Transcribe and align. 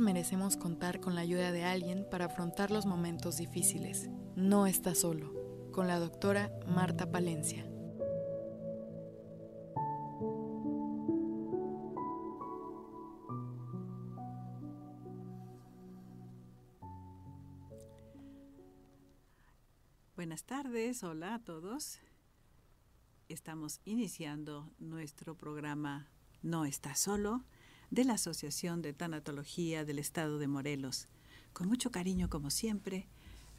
Merecemos 0.00 0.56
contar 0.56 1.00
con 1.00 1.14
la 1.14 1.22
ayuda 1.22 1.50
de 1.50 1.64
alguien 1.64 2.06
para 2.08 2.26
afrontar 2.26 2.70
los 2.70 2.86
momentos 2.86 3.36
difíciles. 3.36 4.08
No 4.36 4.66
está 4.66 4.94
solo. 4.94 5.34
Con 5.72 5.88
la 5.88 5.98
doctora 5.98 6.52
Marta 6.66 7.10
Palencia. 7.10 7.64
Buenas 20.14 20.44
tardes, 20.44 21.02
hola 21.02 21.34
a 21.34 21.38
todos. 21.44 21.98
Estamos 23.28 23.80
iniciando 23.84 24.70
nuestro 24.78 25.36
programa 25.36 26.08
No 26.42 26.64
está 26.64 26.94
solo 26.94 27.44
de 27.90 28.04
la 28.04 28.14
Asociación 28.14 28.82
de 28.82 28.92
Tanatología 28.92 29.84
del 29.84 29.98
Estado 29.98 30.38
de 30.38 30.46
Morelos. 30.46 31.08
Con 31.52 31.68
mucho 31.68 31.90
cariño 31.90 32.28
como 32.28 32.50
siempre, 32.50 33.06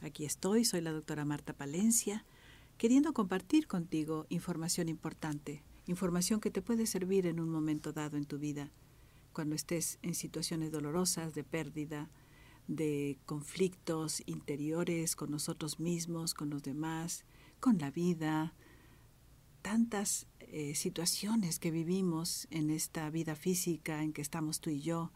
aquí 0.02 0.26
estoy, 0.26 0.66
soy 0.66 0.82
la 0.82 0.92
doctora 0.92 1.26
Marta 1.26 1.54
Palencia, 1.54 2.26
queriendo 2.78 3.14
compartir 3.14 3.68
contigo 3.68 4.28
información 4.30 4.88
importante, 4.88 5.64
información 5.88 6.40
que 6.40 6.52
te 6.52 6.62
puede 6.62 6.86
servir 6.86 7.26
en 7.26 7.40
un 7.40 7.50
momento 7.50 7.92
dado 7.92 8.18
en 8.18 8.26
tu 8.26 8.38
vida, 8.38 8.72
cuando 9.34 9.56
estés 9.56 9.98
en 10.02 10.14
situaciones 10.14 10.72
dolorosas 10.72 11.34
de 11.34 11.44
pérdida, 11.44 12.10
de 12.68 13.18
conflictos 13.26 14.22
interiores 14.28 15.16
con 15.16 15.32
nosotros 15.32 15.80
mismos, 15.80 16.36
con 16.36 16.52
los 16.52 16.62
demás, 16.62 17.26
con 17.60 17.80
la 17.80 17.90
vida, 17.90 18.54
tantas 19.64 20.28
eh, 20.52 20.74
situaciones 20.74 21.60
que 21.60 21.70
vivimos 21.70 22.48
en 22.50 22.72
esta 22.72 23.08
vida 23.12 23.36
física 23.36 24.02
en 24.02 24.14
que 24.14 24.24
estamos 24.24 24.60
tú 24.60 24.72
y 24.72 24.82
yo 24.82 25.12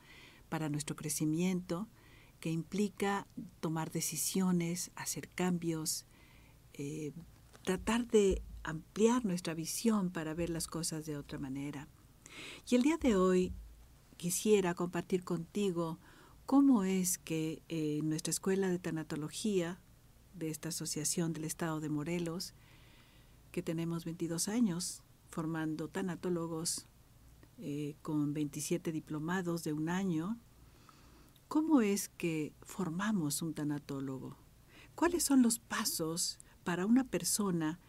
para 0.47 0.69
nuestro 0.69 0.95
crecimiento, 0.95 1.87
que 2.39 2.51
implica 2.51 3.25
tomar 3.59 3.89
decisiones, 3.91 4.91
hacer 4.95 5.27
cambios, 5.29 6.05
eh, 6.73 7.13
tratar 7.63 8.05
de 8.05 8.43
ampliar 8.61 9.25
nuestra 9.25 9.55
visión 9.55 10.11
para 10.11 10.35
ver 10.35 10.51
las 10.51 10.67
cosas 10.67 11.07
de 11.07 11.17
otra 11.17 11.39
manera. 11.39 11.87
Y 12.69 12.75
el 12.75 12.83
día 12.83 12.97
de 12.97 13.15
hoy 13.15 13.53
quisiera 14.17 14.75
compartir 14.75 15.23
contigo 15.23 15.97
cómo 16.45 16.83
es 16.83 17.17
que 17.17 17.63
eh, 17.69 18.01
nuestra 18.03 18.29
escuela 18.29 18.69
de 18.69 18.77
tanatología 18.77 19.81
de 20.35 20.51
esta 20.51 20.69
asociación 20.69 21.33
del 21.33 21.45
estado 21.45 21.79
de 21.79 21.89
Morelos, 21.89 22.53
que 23.51 23.63
tenemos 23.63 24.05
22 24.05 24.47
años 24.47 25.01
formando 25.33 25.87
tanatólogos 25.87 26.85
eh, 27.57 27.95
con 28.03 28.35
27 28.35 28.91
diplomados 28.91 29.63
de 29.63 29.73
un 29.73 29.89
año, 29.89 30.37
¿cómo 31.47 31.81
es 31.81 32.07
que 32.07 32.53
formamos 32.61 33.41
un 33.41 33.55
tanatólogo? 33.55 34.37
¿Cuáles 34.93 35.23
son 35.23 35.41
los 35.41 35.57
pasos 35.57 36.37
para 36.63 36.85
una 36.85 37.03
persona 37.03 37.79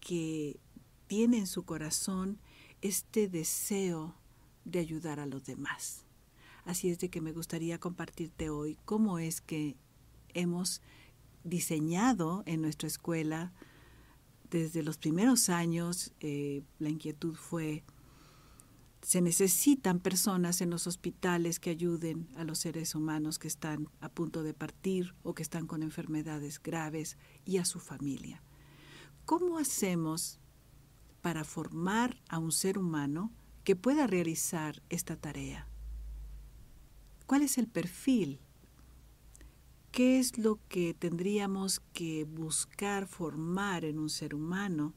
que 0.00 0.58
tiene 1.06 1.38
en 1.38 1.46
su 1.46 1.62
corazón 1.64 2.40
este 2.82 3.28
deseo 3.28 4.16
de 4.64 4.80
ayudar 4.80 5.20
a 5.20 5.26
los 5.26 5.44
demás? 5.44 6.04
Así 6.64 6.90
es 6.90 6.98
de 6.98 7.10
que 7.10 7.20
me 7.20 7.32
gustaría 7.32 7.78
compartirte 7.78 8.50
hoy 8.50 8.76
cómo 8.84 9.20
es 9.20 9.40
que 9.40 9.76
hemos 10.34 10.82
diseñado 11.44 12.42
en 12.44 12.60
nuestra 12.60 12.88
escuela 12.88 13.52
desde 14.50 14.82
los 14.82 14.98
primeros 14.98 15.48
años. 15.48 16.12
Eh, 16.20 16.62
la 16.78 16.88
inquietud 16.88 17.34
fue, 17.34 17.84
se 19.02 19.20
necesitan 19.20 20.00
personas 20.00 20.60
en 20.60 20.70
los 20.70 20.86
hospitales 20.86 21.60
que 21.60 21.70
ayuden 21.70 22.28
a 22.36 22.44
los 22.44 22.58
seres 22.58 22.94
humanos 22.94 23.38
que 23.38 23.48
están 23.48 23.88
a 24.00 24.08
punto 24.08 24.42
de 24.42 24.54
partir 24.54 25.14
o 25.22 25.34
que 25.34 25.42
están 25.42 25.66
con 25.66 25.82
enfermedades 25.82 26.60
graves 26.62 27.16
y 27.44 27.58
a 27.58 27.64
su 27.64 27.80
familia. 27.80 28.42
¿Cómo 29.24 29.58
hacemos 29.58 30.40
para 31.20 31.44
formar 31.44 32.20
a 32.28 32.38
un 32.38 32.52
ser 32.52 32.78
humano 32.78 33.32
que 33.64 33.76
pueda 33.76 34.06
realizar 34.06 34.82
esta 34.88 35.16
tarea? 35.16 35.68
¿Cuál 37.26 37.42
es 37.42 37.58
el 37.58 37.66
perfil? 37.66 38.40
¿Qué 39.90 40.18
es 40.18 40.38
lo 40.38 40.60
que 40.68 40.94
tendríamos 40.94 41.80
que 41.92 42.24
buscar 42.24 43.06
formar 43.06 43.84
en 43.84 43.98
un 43.98 44.10
ser 44.10 44.34
humano? 44.34 44.94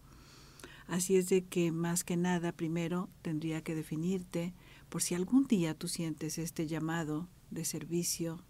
Así 0.87 1.15
es 1.15 1.29
de 1.29 1.45
que 1.45 1.71
más 1.71 2.03
que 2.03 2.17
nada 2.17 2.51
primero 2.51 3.09
tendría 3.21 3.63
que 3.63 3.73
definirte 3.73 4.53
por 4.89 5.01
si 5.01 5.15
algún 5.15 5.47
día 5.47 5.73
tú 5.73 5.87
sientes 5.87 6.37
este 6.37 6.67
llamado 6.67 7.29
de 7.49 7.63
servicio 7.65 8.43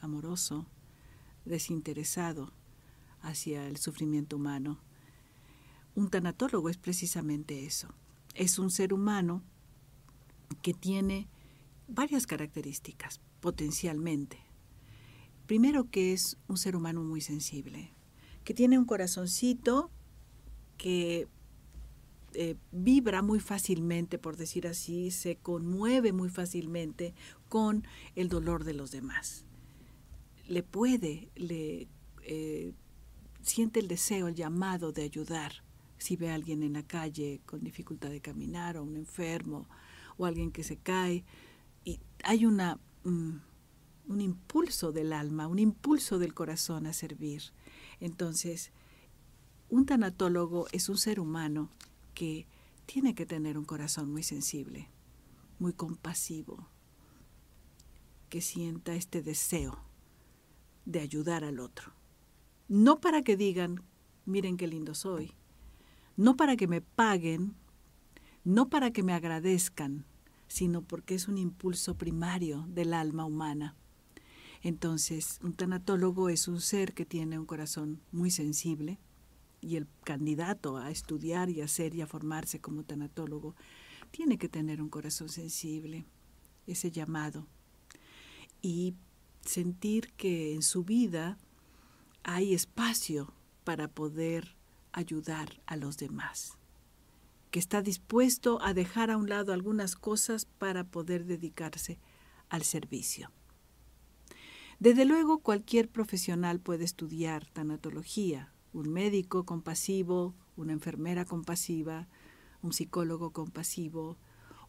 amoroso, 0.00 0.66
desinteresado 1.44 2.52
hacia 3.20 3.66
el 3.68 3.76
sufrimiento 3.76 4.36
humano. 4.36 4.80
Un 5.94 6.08
tanatólogo 6.08 6.70
es 6.70 6.78
precisamente 6.78 7.66
eso. 7.66 7.88
Es 8.34 8.58
un 8.58 8.70
ser 8.70 8.94
humano 8.94 9.42
que 10.62 10.72
tiene 10.72 11.28
varias 11.86 12.26
características, 12.26 13.20
potencialmente. 13.40 14.51
Primero 15.46 15.90
que 15.90 16.12
es 16.12 16.38
un 16.48 16.56
ser 16.56 16.76
humano 16.76 17.02
muy 17.02 17.20
sensible, 17.20 17.92
que 18.44 18.54
tiene 18.54 18.78
un 18.78 18.84
corazoncito 18.84 19.90
que 20.76 21.28
eh, 22.34 22.56
vibra 22.70 23.20
muy 23.20 23.40
fácilmente, 23.40 24.18
por 24.18 24.36
decir 24.36 24.66
así, 24.66 25.10
se 25.10 25.36
conmueve 25.36 26.12
muy 26.12 26.30
fácilmente 26.30 27.14
con 27.48 27.86
el 28.16 28.28
dolor 28.28 28.64
de 28.64 28.72
los 28.72 28.90
demás. 28.90 29.44
Le 30.48 30.62
puede, 30.62 31.28
le 31.34 31.88
eh, 32.24 32.72
siente 33.42 33.80
el 33.80 33.88
deseo, 33.88 34.28
el 34.28 34.34
llamado 34.34 34.92
de 34.92 35.02
ayudar. 35.02 35.52
Si 35.98 36.16
ve 36.16 36.30
a 36.30 36.34
alguien 36.34 36.62
en 36.62 36.72
la 36.72 36.82
calle 36.82 37.40
con 37.44 37.62
dificultad 37.62 38.10
de 38.10 38.20
caminar, 38.20 38.76
o 38.76 38.82
un 38.82 38.96
enfermo, 38.96 39.68
o 40.16 40.24
alguien 40.24 40.50
que 40.50 40.64
se 40.64 40.76
cae, 40.76 41.24
y 41.84 42.00
hay 42.24 42.46
una, 42.46 42.78
mm, 43.04 43.36
un 44.06 44.20
impulso 44.20 44.92
del 44.92 45.12
alma, 45.12 45.46
un 45.46 45.58
impulso 45.58 46.18
del 46.18 46.34
corazón 46.34 46.86
a 46.86 46.92
servir. 46.92 47.42
Entonces, 48.00 48.72
un 49.68 49.86
tanatólogo 49.86 50.66
es 50.72 50.88
un 50.88 50.98
ser 50.98 51.20
humano 51.20 51.70
que 52.14 52.46
tiene 52.86 53.14
que 53.14 53.26
tener 53.26 53.56
un 53.56 53.64
corazón 53.64 54.10
muy 54.10 54.22
sensible, 54.22 54.88
muy 55.58 55.72
compasivo, 55.72 56.68
que 58.28 58.40
sienta 58.40 58.94
este 58.94 59.22
deseo 59.22 59.78
de 60.84 61.00
ayudar 61.00 61.44
al 61.44 61.60
otro. 61.60 61.92
No 62.68 63.00
para 63.00 63.22
que 63.22 63.36
digan, 63.36 63.82
miren 64.24 64.56
qué 64.56 64.66
lindo 64.66 64.94
soy, 64.94 65.32
no 66.16 66.36
para 66.36 66.56
que 66.56 66.66
me 66.66 66.80
paguen, 66.80 67.54
no 68.44 68.68
para 68.68 68.90
que 68.90 69.02
me 69.02 69.12
agradezcan, 69.12 70.04
sino 70.48 70.82
porque 70.82 71.14
es 71.14 71.28
un 71.28 71.38
impulso 71.38 71.96
primario 71.96 72.66
del 72.68 72.92
alma 72.92 73.24
humana. 73.24 73.76
Entonces, 74.62 75.40
un 75.42 75.54
tanatólogo 75.54 76.28
es 76.28 76.46
un 76.48 76.60
ser 76.60 76.94
que 76.94 77.04
tiene 77.04 77.38
un 77.38 77.46
corazón 77.46 78.00
muy 78.12 78.30
sensible 78.30 78.98
y 79.60 79.76
el 79.76 79.88
candidato 80.04 80.76
a 80.76 80.90
estudiar 80.90 81.50
y 81.50 81.60
a 81.60 81.68
ser 81.68 81.94
y 81.94 82.00
a 82.00 82.06
formarse 82.06 82.60
como 82.60 82.84
tanatólogo 82.84 83.54
tiene 84.10 84.38
que 84.38 84.48
tener 84.48 84.80
un 84.80 84.88
corazón 84.88 85.28
sensible, 85.28 86.04
ese 86.66 86.90
llamado, 86.90 87.46
y 88.60 88.94
sentir 89.40 90.12
que 90.12 90.54
en 90.54 90.62
su 90.62 90.84
vida 90.84 91.38
hay 92.22 92.54
espacio 92.54 93.32
para 93.64 93.88
poder 93.88 94.56
ayudar 94.92 95.60
a 95.66 95.76
los 95.76 95.96
demás 95.96 96.58
que 97.52 97.58
está 97.58 97.82
dispuesto 97.82 98.60
a 98.62 98.72
dejar 98.72 99.10
a 99.10 99.18
un 99.18 99.28
lado 99.28 99.52
algunas 99.52 99.94
cosas 99.94 100.46
para 100.46 100.84
poder 100.84 101.26
dedicarse 101.26 102.00
al 102.48 102.62
servicio. 102.62 103.30
Desde 104.82 105.04
luego, 105.04 105.38
cualquier 105.38 105.88
profesional 105.88 106.58
puede 106.58 106.82
estudiar 106.82 107.46
tanatología, 107.52 108.52
un 108.72 108.92
médico 108.92 109.44
compasivo, 109.44 110.34
una 110.56 110.72
enfermera 110.72 111.24
compasiva, 111.24 112.08
un 112.62 112.72
psicólogo 112.72 113.30
compasivo, 113.30 114.18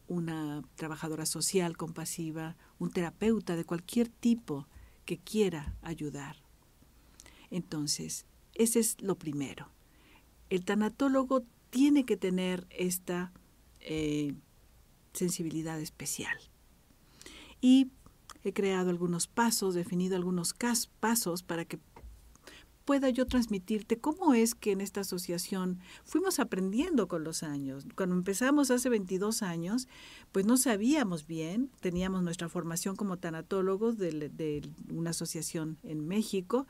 una 0.07 0.61
trabajadora 0.75 1.25
social 1.25 1.77
compasiva, 1.77 2.55
un 2.77 2.91
terapeuta 2.91 3.55
de 3.55 3.65
cualquier 3.65 4.07
tipo 4.07 4.67
que 5.05 5.17
quiera 5.17 5.75
ayudar. 5.81 6.35
Entonces, 7.49 8.27
ese 8.53 8.81
es 8.81 9.01
lo 9.01 9.17
primero. 9.17 9.71
El 10.51 10.63
tanatólogo 10.63 11.43
tiene 11.71 12.05
que 12.05 12.17
tener 12.17 12.67
esta 12.69 13.33
eh, 13.79 14.35
sensibilidad 15.11 15.79
especial. 15.79 16.37
Y 17.61 17.89
he 18.43 18.53
creado 18.53 18.89
algunos 18.89 19.27
pasos, 19.27 19.73
definido 19.73 20.15
algunos 20.15 20.53
pasos 20.99 21.43
para 21.43 21.65
que 21.65 21.79
pueda 22.85 23.09
yo 23.09 23.25
transmitirte 23.25 23.97
cómo 23.97 24.33
es 24.33 24.55
que 24.55 24.71
en 24.71 24.81
esta 24.81 25.01
asociación 25.01 25.79
fuimos 26.03 26.39
aprendiendo 26.39 27.07
con 27.07 27.23
los 27.23 27.43
años. 27.43 27.85
Cuando 27.95 28.15
empezamos 28.15 28.71
hace 28.71 28.89
22 28.89 29.41
años, 29.41 29.87
pues 30.31 30.45
no 30.45 30.57
sabíamos 30.57 31.25
bien, 31.25 31.69
teníamos 31.79 32.23
nuestra 32.23 32.49
formación 32.49 32.95
como 32.95 33.17
tanatólogos 33.17 33.97
de, 33.97 34.69
una 34.91 35.11
asociación 35.11 35.77
en 35.83 36.07
México, 36.07 36.67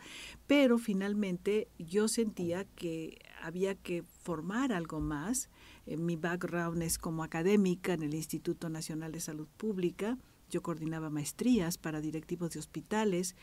pero 0.48 0.78
finalmente 0.78 1.68
yo 1.80 2.08
sentía 2.08 2.66
que 2.66 3.20
había 3.42 3.76
que 3.76 4.04
formar 4.22 4.72
algo 4.72 5.00
más. 5.00 5.50
Eh, 5.86 5.98
mi 5.98 6.16
background 6.16 6.82
es 6.84 6.98
como 6.98 7.24
académica 7.24 7.94
en 7.94 8.04
el 8.04 8.14
Instituto 8.14 8.70
Nacional 8.70 9.12
de 9.12 9.20
Salud 9.20 9.48
Pública. 9.58 10.18
Yo 10.54 10.62
coordinaba 10.62 11.10
maestrías 11.10 11.78
para 11.78 12.02
directivos 12.02 12.52
de 12.52 12.60
hospitales 12.60 13.36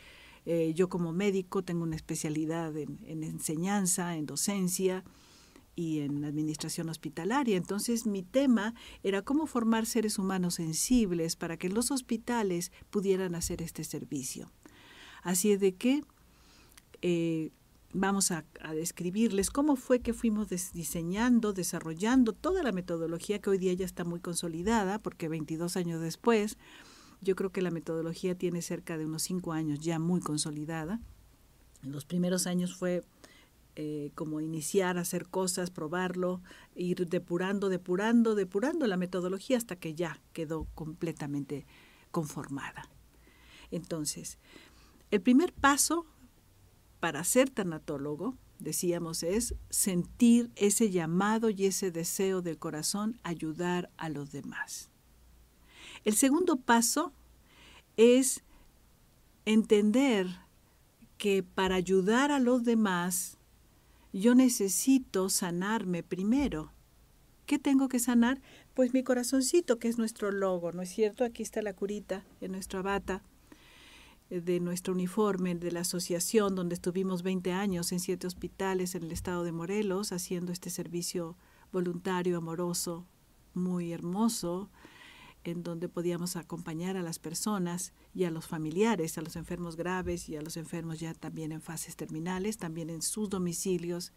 eh, 0.46 0.72
yo 0.74 0.88
como 0.88 1.12
médico 1.12 1.62
tengo 1.62 1.82
una 1.82 1.96
especialidad 1.96 2.76
en, 2.76 2.98
enseñanza, 3.06 4.16
en 4.16 4.26
docencia 4.26 5.04
y 5.76 6.00
en 6.00 6.24
administración 6.24 6.88
hospitalaria. 6.88 7.56
Entonces 7.56 8.06
mi 8.06 8.22
tema 8.22 8.74
era 9.02 9.22
cómo 9.22 9.46
formar 9.46 9.86
seres 9.86 10.18
humanos 10.18 10.54
sensibles 10.54 11.36
para 11.36 11.56
que 11.56 11.68
los 11.68 11.90
hospitales 11.90 12.72
pudieran 12.90 13.34
hacer 13.34 13.62
este 13.62 13.84
servicio. 13.84 14.50
Así 15.22 15.52
es 15.52 15.60
de 15.60 15.74
que 15.74 16.02
eh, 17.02 17.50
vamos 17.92 18.30
a, 18.30 18.44
a, 18.60 18.72
describirles 18.72 19.50
cómo 19.50 19.76
fue 19.76 20.00
que 20.00 20.14
fuimos 20.14 20.48
diseñando, 20.48 21.52
desarrollando 21.52 22.32
toda 22.32 22.62
la 22.62 22.72
metodología 22.72 23.40
que 23.40 23.50
hoy 23.50 23.58
día 23.58 23.74
ya 23.74 23.84
está 23.84 24.04
muy 24.04 24.20
consolidada, 24.20 24.98
porque 24.98 25.28
22 25.28 25.76
años 25.76 26.00
después 26.00 26.56
yo 27.20 27.36
creo 27.36 27.50
que 27.50 27.62
la 27.62 27.70
metodología 27.70 28.34
tiene 28.34 28.62
cerca 28.62 28.96
de 28.98 29.06
unos 29.06 29.22
cinco 29.22 29.52
años 29.52 29.80
ya 29.80 29.98
muy 29.98 30.20
consolidada. 30.20 31.00
En 31.82 31.92
los 31.92 32.04
primeros 32.04 32.46
años 32.46 32.74
fue 32.74 33.02
eh, 33.76 34.10
como 34.14 34.40
iniciar 34.40 34.98
a 34.98 35.02
hacer 35.02 35.26
cosas, 35.26 35.70
probarlo, 35.70 36.42
ir 36.74 37.08
depurando, 37.08 37.68
depurando, 37.68 38.34
depurando 38.34 38.86
la 38.86 38.96
metodología 38.96 39.56
hasta 39.56 39.76
que 39.76 39.94
ya 39.94 40.20
quedó 40.32 40.66
completamente 40.74 41.66
conformada. 42.10 42.88
Entonces, 43.70 44.38
el 45.10 45.20
primer 45.20 45.52
paso 45.52 46.06
para 47.00 47.24
ser 47.24 47.48
tanatólogo, 47.48 48.36
decíamos, 48.58 49.22
es 49.22 49.54
sentir 49.70 50.50
ese 50.56 50.90
llamado 50.90 51.48
y 51.48 51.64
ese 51.64 51.90
deseo 51.90 52.42
del 52.42 52.58
corazón 52.58 53.18
ayudar 53.22 53.90
a 53.96 54.08
los 54.10 54.32
demás. 54.32 54.89
El 56.04 56.14
segundo 56.14 56.56
paso 56.56 57.12
es 57.96 58.42
entender 59.44 60.26
que 61.18 61.42
para 61.42 61.74
ayudar 61.74 62.30
a 62.30 62.38
los 62.38 62.64
demás 62.64 63.36
yo 64.12 64.34
necesito 64.34 65.28
sanarme 65.28 66.02
primero. 66.02 66.72
¿Qué 67.46 67.58
tengo 67.58 67.88
que 67.88 67.98
sanar? 67.98 68.40
Pues 68.74 68.94
mi 68.94 69.02
corazoncito, 69.02 69.78
que 69.78 69.88
es 69.88 69.98
nuestro 69.98 70.30
logo, 70.30 70.72
¿no 70.72 70.82
es 70.82 70.90
cierto? 70.90 71.24
Aquí 71.24 71.42
está 71.42 71.62
la 71.62 71.74
curita 71.74 72.24
en 72.40 72.52
nuestra 72.52 72.80
bata, 72.82 73.22
eh, 74.30 74.40
de 74.40 74.60
nuestro 74.60 74.94
uniforme, 74.94 75.54
de 75.54 75.72
la 75.72 75.80
asociación 75.80 76.54
donde 76.54 76.74
estuvimos 76.74 77.22
20 77.22 77.52
años 77.52 77.92
en 77.92 78.00
siete 78.00 78.26
hospitales 78.26 78.94
en 78.94 79.02
el 79.02 79.12
estado 79.12 79.44
de 79.44 79.52
Morelos, 79.52 80.12
haciendo 80.12 80.52
este 80.52 80.70
servicio 80.70 81.36
voluntario, 81.72 82.38
amoroso, 82.38 83.06
muy 83.54 83.92
hermoso, 83.92 84.70
en 85.44 85.62
donde 85.62 85.88
podíamos 85.88 86.36
acompañar 86.36 86.96
a 86.96 87.02
las 87.02 87.18
personas 87.18 87.92
y 88.14 88.24
a 88.24 88.30
los 88.30 88.46
familiares, 88.46 89.16
a 89.16 89.22
los 89.22 89.36
enfermos 89.36 89.76
graves 89.76 90.28
y 90.28 90.36
a 90.36 90.42
los 90.42 90.56
enfermos 90.56 91.00
ya 91.00 91.14
también 91.14 91.52
en 91.52 91.62
fases 91.62 91.96
terminales, 91.96 92.58
también 92.58 92.90
en 92.90 93.02
sus 93.02 93.30
domicilios, 93.30 94.12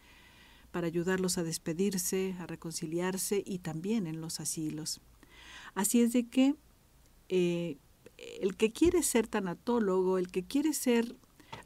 para 0.72 0.88
ayudarlos 0.88 1.38
a 1.38 1.44
despedirse, 1.44 2.36
a 2.40 2.48
reconciliarse 2.48 3.44
y 3.46 3.60
también 3.60 4.08
en 4.08 4.22
los 4.22 4.40
asilos. 4.40 5.02
Así 5.76 6.02
es 6.02 6.14
de 6.14 6.28
que 6.28 6.56
eh, 7.30 7.78
el 8.42 8.58
que 8.58 8.72
quiere 8.72 9.04
ser 9.04 9.28
tanatólogo, 9.28 10.18
el 10.18 10.30
que 10.30 10.44
quiere 10.44 10.74
ser 10.74 11.16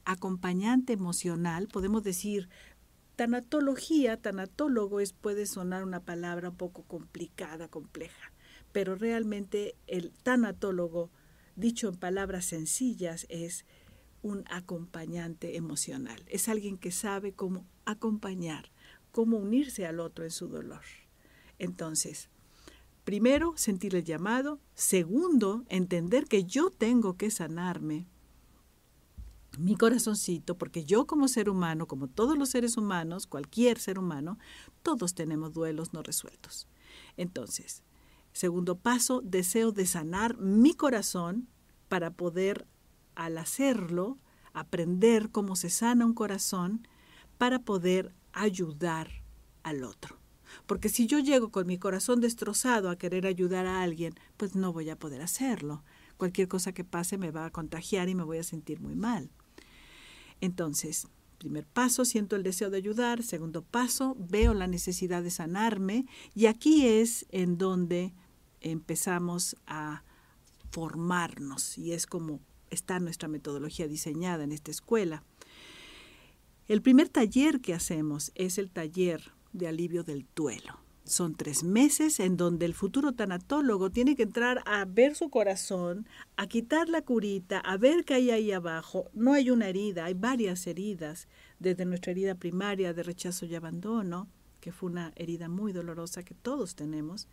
acompañante 0.05 0.93
emocional, 0.93 1.67
podemos 1.67 2.03
decir, 2.03 2.49
tanatología, 3.15 4.21
tanatólogo 4.21 4.99
es, 4.99 5.13
puede 5.13 5.45
sonar 5.45 5.83
una 5.83 6.01
palabra 6.01 6.49
un 6.49 6.57
poco 6.57 6.83
complicada, 6.83 7.67
compleja 7.69 8.31
pero 8.77 8.93
realmente 8.93 9.75
el 9.87 10.11
tanatólogo, 10.11 11.09
dicho 11.55 11.89
en 11.89 11.95
palabras 11.95 12.45
sencillas, 12.45 13.25
es 13.27 13.65
un 14.21 14.43
acompañante 14.51 15.57
emocional. 15.57 16.23
Es 16.27 16.47
alguien 16.47 16.77
que 16.77 16.91
sabe 16.91 17.33
cómo 17.33 17.65
acompañar, 17.85 18.69
cómo 19.11 19.37
unirse 19.37 19.87
al 19.87 19.99
otro 19.99 20.25
en 20.25 20.29
su 20.29 20.47
dolor. 20.47 20.83
Entonces, 21.57 22.29
primero, 23.03 23.57
sentir 23.57 23.95
el 23.95 24.03
llamado. 24.03 24.59
Segundo, 24.75 25.65
entender 25.69 26.25
que 26.25 26.43
yo 26.43 26.69
tengo 26.69 27.17
que 27.17 27.31
sanarme 27.31 28.05
mi 29.57 29.75
corazoncito, 29.75 30.55
porque 30.55 30.85
yo 30.85 31.07
como 31.07 31.27
ser 31.27 31.49
humano, 31.49 31.87
como 31.87 32.09
todos 32.09 32.37
los 32.37 32.49
seres 32.49 32.77
humanos, 32.77 33.25
cualquier 33.25 33.79
ser 33.79 33.97
humano, 33.97 34.37
todos 34.83 35.15
tenemos 35.15 35.51
duelos 35.51 35.93
no 35.93 36.03
resueltos. 36.03 36.67
Entonces, 37.17 37.81
Segundo 38.37 38.77
paso, 38.77 39.21
deseo 39.21 39.71
de 39.71 39.87
sanar 39.87 40.37
mi 40.37 40.75
corazón 40.75 41.47
para 41.89 42.11
poder, 42.11 42.67
al 43.15 43.35
hacerlo, 43.39 44.19
aprender 44.53 45.31
cómo 45.31 45.55
se 45.55 45.71
sana 45.71 46.05
un 46.05 46.13
corazón 46.13 46.87
para 47.39 47.63
poder 47.63 48.13
ayudar 48.33 49.09
al 49.63 49.83
otro. 49.83 50.19
Porque 50.67 50.87
si 50.87 51.07
yo 51.07 51.17
llego 51.17 51.49
con 51.49 51.65
mi 51.65 51.79
corazón 51.79 52.21
destrozado 52.21 52.91
a 52.91 52.95
querer 52.95 53.25
ayudar 53.25 53.65
a 53.65 53.81
alguien, 53.81 54.13
pues 54.37 54.53
no 54.55 54.71
voy 54.71 54.91
a 54.91 54.99
poder 54.99 55.23
hacerlo. 55.23 55.83
Cualquier 56.17 56.47
cosa 56.47 56.73
que 56.73 56.83
pase 56.83 57.17
me 57.17 57.31
va 57.31 57.45
a 57.45 57.51
contagiar 57.51 58.07
y 58.07 58.13
me 58.13 58.23
voy 58.23 58.37
a 58.37 58.43
sentir 58.43 58.79
muy 58.79 58.93
mal. 58.93 59.31
Entonces, 60.41 61.07
primer 61.39 61.65
paso, 61.65 62.05
siento 62.05 62.35
el 62.35 62.43
deseo 62.43 62.69
de 62.69 62.77
ayudar. 62.77 63.23
Segundo 63.23 63.63
paso, 63.63 64.15
veo 64.19 64.53
la 64.53 64.67
necesidad 64.67 65.23
de 65.23 65.31
sanarme. 65.31 66.05
Y 66.35 66.45
aquí 66.45 66.85
es 66.85 67.25
en 67.31 67.57
donde 67.57 68.13
empezamos 68.71 69.55
a 69.65 70.03
formarnos 70.71 71.77
y 71.77 71.93
es 71.93 72.05
como 72.05 72.39
está 72.69 72.99
nuestra 72.99 73.27
metodología 73.27 73.87
diseñada 73.87 74.43
en 74.43 74.51
esta 74.51 74.71
escuela. 74.71 75.23
El 76.67 76.81
primer 76.81 77.09
taller 77.09 77.61
que 77.61 77.73
hacemos 77.73 78.31
es 78.35 78.57
el 78.57 78.69
taller 78.69 79.31
de 79.53 79.67
alivio 79.67 80.03
del 80.03 80.25
duelo. 80.35 80.79
Son 81.05 81.35
tres 81.35 81.63
meses 81.63 82.19
en 82.19 82.35
donde 82.35 82.65
el 82.65 82.73
futuro 82.73 83.13
tanatólogo 83.13 83.89
tiene 83.89 84.17
que 84.17 84.23
entrar 84.23 84.61
a 84.65 84.83
ver 84.83 85.15
su 85.15 85.29
corazón, 85.29 86.05
a 86.35 86.47
quitar 86.47 86.89
la 86.89 87.01
curita, 87.01 87.59
a 87.59 87.77
ver 87.77 88.03
qué 88.03 88.15
hay 88.15 88.31
ahí 88.31 88.51
abajo. 88.51 89.09
No 89.13 89.31
hay 89.31 89.49
una 89.49 89.69
herida, 89.69 90.03
hay 90.03 90.15
varias 90.15 90.67
heridas, 90.67 91.29
desde 91.59 91.85
nuestra 91.85 92.11
herida 92.11 92.35
primaria 92.35 92.93
de 92.93 93.03
rechazo 93.03 93.45
y 93.45 93.55
abandono, 93.55 94.27
que 94.59 94.73
fue 94.73 94.89
una 94.89 95.13
herida 95.15 95.47
muy 95.47 95.71
dolorosa 95.71 96.23
que 96.23 96.33
todos 96.33 96.75
tenemos, 96.75 97.29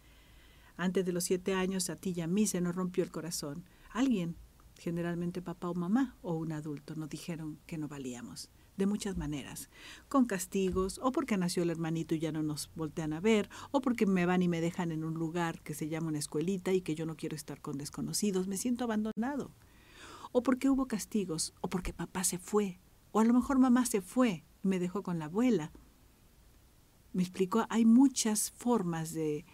antes 0.76 1.04
de 1.04 1.12
los 1.12 1.24
siete 1.24 1.54
años 1.54 1.90
a 1.90 1.96
ti 1.96 2.12
y 2.16 2.20
a 2.20 2.26
mí 2.26 2.46
se 2.46 2.60
nos 2.60 2.74
rompió 2.74 3.04
el 3.04 3.10
corazón. 3.10 3.64
Alguien, 3.90 4.36
generalmente 4.78 5.42
papá 5.42 5.70
o 5.70 5.74
mamá 5.74 6.16
o 6.22 6.34
un 6.34 6.52
adulto, 6.52 6.94
nos 6.94 7.08
dijeron 7.08 7.58
que 7.66 7.78
no 7.78 7.88
valíamos. 7.88 8.50
De 8.76 8.86
muchas 8.86 9.16
maneras, 9.16 9.70
con 10.08 10.24
castigos, 10.24 10.98
o 11.00 11.12
porque 11.12 11.36
nació 11.36 11.62
el 11.62 11.70
hermanito 11.70 12.16
y 12.16 12.18
ya 12.18 12.32
no 12.32 12.42
nos 12.42 12.70
voltean 12.74 13.12
a 13.12 13.20
ver, 13.20 13.48
o 13.70 13.80
porque 13.80 14.04
me 14.04 14.26
van 14.26 14.42
y 14.42 14.48
me 14.48 14.60
dejan 14.60 14.90
en 14.90 15.04
un 15.04 15.14
lugar 15.14 15.60
que 15.62 15.74
se 15.74 15.88
llama 15.88 16.08
una 16.08 16.18
escuelita 16.18 16.72
y 16.72 16.80
que 16.80 16.96
yo 16.96 17.06
no 17.06 17.16
quiero 17.16 17.36
estar 17.36 17.60
con 17.60 17.78
desconocidos, 17.78 18.48
me 18.48 18.56
siento 18.56 18.82
abandonado. 18.82 19.52
O 20.32 20.42
porque 20.42 20.68
hubo 20.70 20.86
castigos, 20.88 21.54
o 21.60 21.68
porque 21.68 21.92
papá 21.92 22.24
se 22.24 22.38
fue, 22.38 22.80
o 23.12 23.20
a 23.20 23.24
lo 23.24 23.32
mejor 23.32 23.60
mamá 23.60 23.86
se 23.86 24.00
fue 24.00 24.42
y 24.64 24.66
me 24.66 24.80
dejó 24.80 25.04
con 25.04 25.20
la 25.20 25.26
abuela. 25.26 25.70
Me 27.12 27.22
explicó, 27.22 27.64
hay 27.68 27.84
muchas 27.84 28.50
formas 28.50 29.12
de, 29.12 29.46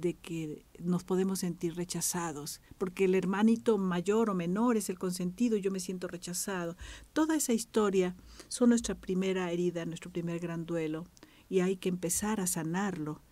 de 0.00 0.14
que 0.14 0.64
nos 0.78 1.04
podemos 1.04 1.40
sentir 1.40 1.74
rechazados, 1.76 2.60
porque 2.78 3.04
el 3.04 3.14
hermanito 3.14 3.78
mayor 3.78 4.30
o 4.30 4.34
menor 4.34 4.76
es 4.76 4.90
el 4.90 4.98
consentido 4.98 5.56
yo 5.56 5.70
me 5.70 5.80
siento 5.80 6.08
rechazado. 6.08 6.76
Toda 7.12 7.36
esa 7.36 7.52
historia 7.52 8.14
son 8.48 8.70
nuestra 8.70 8.94
primera 8.94 9.50
herida, 9.50 9.84
nuestro 9.84 10.10
primer 10.10 10.40
gran 10.40 10.66
duelo, 10.66 11.04
y 11.48 11.60
hay 11.60 11.76
que 11.76 11.88
empezar 11.88 12.40
a 12.40 12.46
sanarlo 12.46 13.22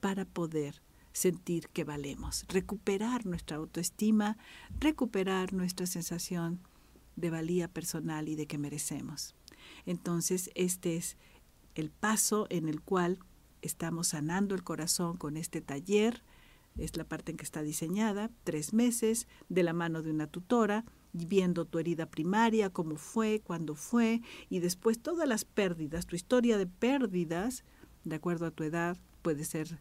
para 0.00 0.24
poder 0.24 0.82
sentir 1.12 1.68
que 1.68 1.84
valemos, 1.84 2.44
recuperar 2.48 3.26
nuestra 3.26 3.58
autoestima, 3.58 4.38
recuperar 4.80 5.52
nuestra 5.52 5.86
sensación 5.86 6.60
de 7.16 7.30
valía 7.30 7.68
personal 7.68 8.28
y 8.28 8.36
de 8.36 8.46
que 8.46 8.58
merecemos. 8.58 9.34
Entonces, 9.84 10.50
este 10.54 10.96
es 10.96 11.16
el 11.74 11.90
paso 11.90 12.46
en 12.50 12.68
el 12.68 12.80
cual 12.80 13.18
estamos 13.62 14.08
sanando 14.08 14.54
el 14.54 14.62
corazón 14.62 15.16
con 15.16 15.36
este 15.36 15.60
taller, 15.60 16.22
es 16.76 16.96
la 16.96 17.04
parte 17.04 17.32
en 17.32 17.36
que 17.36 17.44
está 17.44 17.62
diseñada, 17.62 18.30
tres 18.44 18.72
meses, 18.72 19.26
de 19.48 19.62
la 19.62 19.72
mano 19.72 20.02
de 20.02 20.10
una 20.10 20.26
tutora, 20.26 20.84
viendo 21.12 21.64
tu 21.66 21.78
herida 21.78 22.06
primaria, 22.06 22.70
cómo 22.70 22.96
fue, 22.96 23.40
cuándo 23.44 23.74
fue, 23.74 24.22
y 24.48 24.60
después 24.60 24.98
todas 24.98 25.28
las 25.28 25.44
pérdidas, 25.44 26.06
tu 26.06 26.16
historia 26.16 26.56
de 26.58 26.66
pérdidas, 26.66 27.64
de 28.04 28.16
acuerdo 28.16 28.46
a 28.46 28.50
tu 28.50 28.64
edad, 28.64 28.98
puede 29.22 29.44
ser 29.44 29.78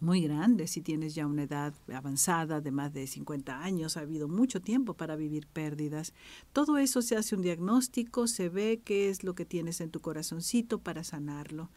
muy 0.00 0.20
grande 0.20 0.66
si 0.66 0.82
tienes 0.82 1.14
ya 1.14 1.26
una 1.26 1.44
edad 1.44 1.72
avanzada 1.92 2.60
de 2.60 2.70
más 2.70 2.92
de 2.92 3.06
50 3.06 3.62
años, 3.62 3.96
ha 3.96 4.00
habido 4.00 4.28
mucho 4.28 4.60
tiempo 4.60 4.94
para 4.94 5.16
vivir 5.16 5.46
pérdidas. 5.46 6.12
Todo 6.52 6.76
eso 6.78 7.00
se 7.00 7.16
hace 7.16 7.34
un 7.34 7.42
diagnóstico, 7.42 8.26
se 8.26 8.48
ve 8.48 8.82
qué 8.84 9.08
es 9.08 9.24
lo 9.24 9.34
que 9.34 9.46
tienes 9.46 9.80
en 9.80 9.90
tu 9.90 10.00
corazoncito 10.00 10.78
para 10.78 11.04
sanarlo. 11.04 11.70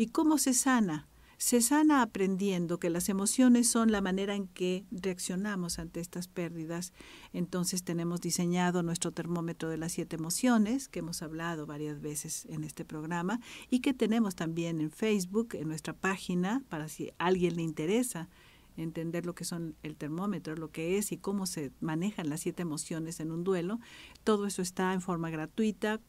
¿Y 0.00 0.06
cómo 0.06 0.38
se 0.38 0.54
sana? 0.54 1.06
se 1.36 1.60
sana 1.60 2.00
aprendiendo 2.00 2.78
que 2.78 2.88
las 2.88 3.10
emociones 3.10 3.68
son 3.68 3.92
la 3.92 4.00
manera 4.00 4.34
en 4.34 4.46
que 4.46 4.86
reaccionamos 4.90 5.78
ante 5.78 6.00
estas 6.00 6.26
pérdidas. 6.26 6.94
Entonces 7.34 7.82
tenemos 7.82 8.22
diseñado 8.22 8.82
nuestro 8.82 9.12
termómetro 9.12 9.68
de 9.68 9.76
las 9.76 9.92
siete 9.92 10.16
emociones, 10.16 10.88
que 10.88 11.00
hemos 11.00 11.20
hablado 11.22 11.66
varias 11.66 12.00
veces 12.00 12.46
en 12.46 12.64
este 12.64 12.86
programa, 12.86 13.40
y 13.68 13.80
que 13.80 13.92
tenemos 13.92 14.34
también 14.34 14.80
en 14.80 14.90
Facebook, 14.90 15.50
en 15.52 15.68
nuestra 15.68 15.92
página, 15.92 16.62
para 16.70 16.88
si 16.88 17.10
a 17.10 17.26
alguien 17.26 17.56
le 17.56 17.62
interesa 17.62 18.30
entender 18.78 19.26
lo 19.26 19.34
que 19.34 19.44
son 19.44 19.76
el 19.82 19.96
termómetro, 19.96 20.56
lo 20.56 20.70
que 20.70 20.96
es 20.96 21.12
y 21.12 21.18
cómo 21.18 21.44
se 21.44 21.72
manejan 21.80 22.30
las 22.30 22.40
siete 22.40 22.62
emociones 22.62 23.20
en 23.20 23.32
un 23.32 23.44
duelo. 23.44 23.80
Todo 24.24 24.46
eso 24.46 24.62
está 24.62 24.94
en 24.94 25.02
forma 25.02 25.28
gratuita 25.28 26.00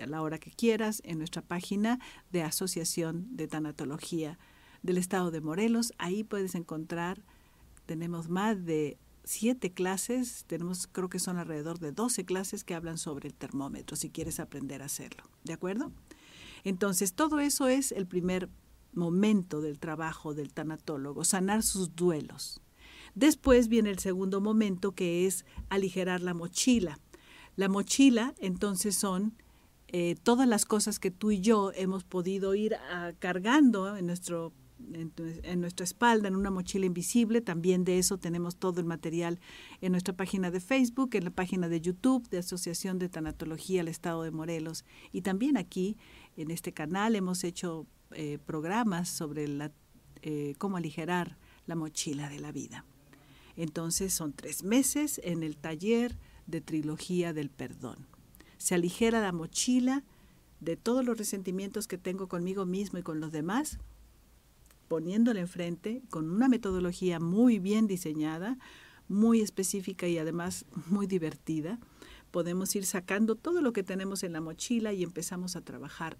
a 0.00 0.06
la 0.06 0.22
hora 0.22 0.38
que 0.38 0.50
quieras 0.50 1.00
en 1.04 1.18
nuestra 1.18 1.42
página 1.42 1.98
de 2.30 2.42
Asociación 2.42 3.36
de 3.36 3.48
Tanatología 3.48 4.38
del 4.82 4.98
estado 4.98 5.30
de 5.30 5.40
Morelos. 5.40 5.92
Ahí 5.98 6.24
puedes 6.24 6.54
encontrar, 6.54 7.22
tenemos 7.86 8.28
más 8.28 8.64
de 8.64 8.98
siete 9.24 9.72
clases, 9.72 10.44
tenemos 10.46 10.86
creo 10.86 11.08
que 11.08 11.18
son 11.18 11.36
alrededor 11.36 11.78
de 11.78 11.92
12 11.92 12.24
clases 12.24 12.64
que 12.64 12.74
hablan 12.74 12.96
sobre 12.96 13.28
el 13.28 13.34
termómetro, 13.34 13.96
si 13.96 14.10
quieres 14.10 14.40
aprender 14.40 14.82
a 14.82 14.86
hacerlo. 14.86 15.24
¿De 15.44 15.52
acuerdo? 15.52 15.92
Entonces, 16.64 17.12
todo 17.12 17.40
eso 17.40 17.68
es 17.68 17.92
el 17.92 18.06
primer 18.06 18.48
momento 18.94 19.60
del 19.60 19.78
trabajo 19.78 20.34
del 20.34 20.52
tanatólogo, 20.52 21.24
sanar 21.24 21.62
sus 21.62 21.94
duelos. 21.94 22.60
Después 23.14 23.68
viene 23.68 23.90
el 23.90 23.98
segundo 23.98 24.40
momento 24.40 24.92
que 24.92 25.26
es 25.26 25.44
aligerar 25.68 26.22
la 26.22 26.34
mochila. 26.34 26.98
La 27.56 27.68
mochila 27.68 28.34
entonces 28.38 28.96
son 28.96 29.34
eh, 29.88 30.16
todas 30.22 30.46
las 30.46 30.64
cosas 30.64 30.98
que 30.98 31.10
tú 31.10 31.30
y 31.30 31.40
yo 31.40 31.72
hemos 31.74 32.04
podido 32.04 32.54
ir 32.54 32.74
ah, 32.90 33.12
cargando 33.18 33.96
en 33.96 34.06
nuestro 34.06 34.52
en, 34.92 35.60
nuestra 35.60 35.84
espalda, 35.84 36.28
en 36.28 36.36
una 36.36 36.50
mochila 36.50 36.86
invisible. 36.86 37.40
También 37.40 37.84
de 37.84 37.98
eso 37.98 38.18
tenemos 38.18 38.56
todo 38.56 38.80
el 38.80 38.86
material 38.86 39.40
en 39.80 39.92
nuestra 39.92 40.16
página 40.16 40.50
de 40.50 40.60
Facebook, 40.60 41.10
en 41.14 41.24
la 41.24 41.30
página 41.30 41.68
de 41.68 41.80
YouTube 41.80 42.28
de 42.28 42.38
Asociación 42.38 42.98
de 42.98 43.08
Tanatología 43.08 43.80
al 43.80 43.88
Estado 43.88 44.22
de 44.22 44.30
Morelos. 44.30 44.84
Y 45.12 45.22
también 45.22 45.56
aquí, 45.56 45.96
en 46.36 46.50
este 46.50 46.72
canal, 46.72 47.16
hemos 47.16 47.44
hecho 47.44 47.86
eh, 48.12 48.38
programas 48.44 49.08
sobre 49.08 49.48
la, 49.48 49.72
eh, 50.22 50.54
cómo 50.58 50.76
aligerar 50.76 51.38
la 51.66 51.74
mochila 51.74 52.28
de 52.28 52.38
la 52.38 52.52
vida. 52.52 52.84
Entonces 53.56 54.14
son 54.14 54.32
tres 54.32 54.62
meses 54.62 55.20
en 55.24 55.42
el 55.42 55.56
taller 55.56 56.16
de 56.46 56.60
trilogía 56.60 57.32
del 57.32 57.50
perdón. 57.50 58.07
Se 58.58 58.74
aligera 58.74 59.20
la 59.20 59.32
mochila 59.32 60.04
de 60.60 60.76
todos 60.76 61.04
los 61.04 61.16
resentimientos 61.16 61.86
que 61.86 61.98
tengo 61.98 62.28
conmigo 62.28 62.66
mismo 62.66 62.98
y 62.98 63.02
con 63.02 63.20
los 63.20 63.32
demás 63.32 63.78
poniéndole 64.88 65.40
enfrente 65.40 66.02
con 66.10 66.30
una 66.30 66.48
metodología 66.48 67.20
muy 67.20 67.58
bien 67.58 67.86
diseñada, 67.86 68.58
muy 69.06 69.40
específica 69.40 70.08
y 70.08 70.18
además 70.18 70.64
muy 70.86 71.06
divertida, 71.06 71.78
podemos 72.30 72.74
ir 72.74 72.84
sacando 72.84 73.36
todo 73.36 73.62
lo 73.62 73.72
que 73.72 73.82
tenemos 73.82 74.22
en 74.22 74.32
la 74.32 74.40
mochila 74.40 74.92
y 74.92 75.02
empezamos 75.02 75.56
a 75.56 75.60
trabajar 75.60 76.18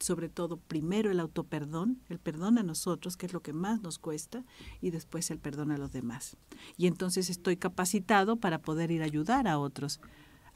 sobre 0.00 0.28
todo 0.28 0.58
primero 0.58 1.10
el 1.10 1.18
autoperdón, 1.18 2.00
el 2.08 2.20
perdón 2.20 2.58
a 2.58 2.62
nosotros, 2.62 3.16
que 3.16 3.26
es 3.26 3.32
lo 3.32 3.42
que 3.42 3.52
más 3.52 3.82
nos 3.82 3.98
cuesta, 3.98 4.44
y 4.80 4.90
después 4.90 5.28
el 5.32 5.40
perdón 5.40 5.72
a 5.72 5.76
los 5.76 5.90
demás. 5.90 6.36
Y 6.76 6.86
entonces 6.86 7.30
estoy 7.30 7.56
capacitado 7.56 8.36
para 8.36 8.60
poder 8.60 8.92
ir 8.92 9.02
a 9.02 9.06
ayudar 9.06 9.48
a 9.48 9.58
otros 9.58 10.00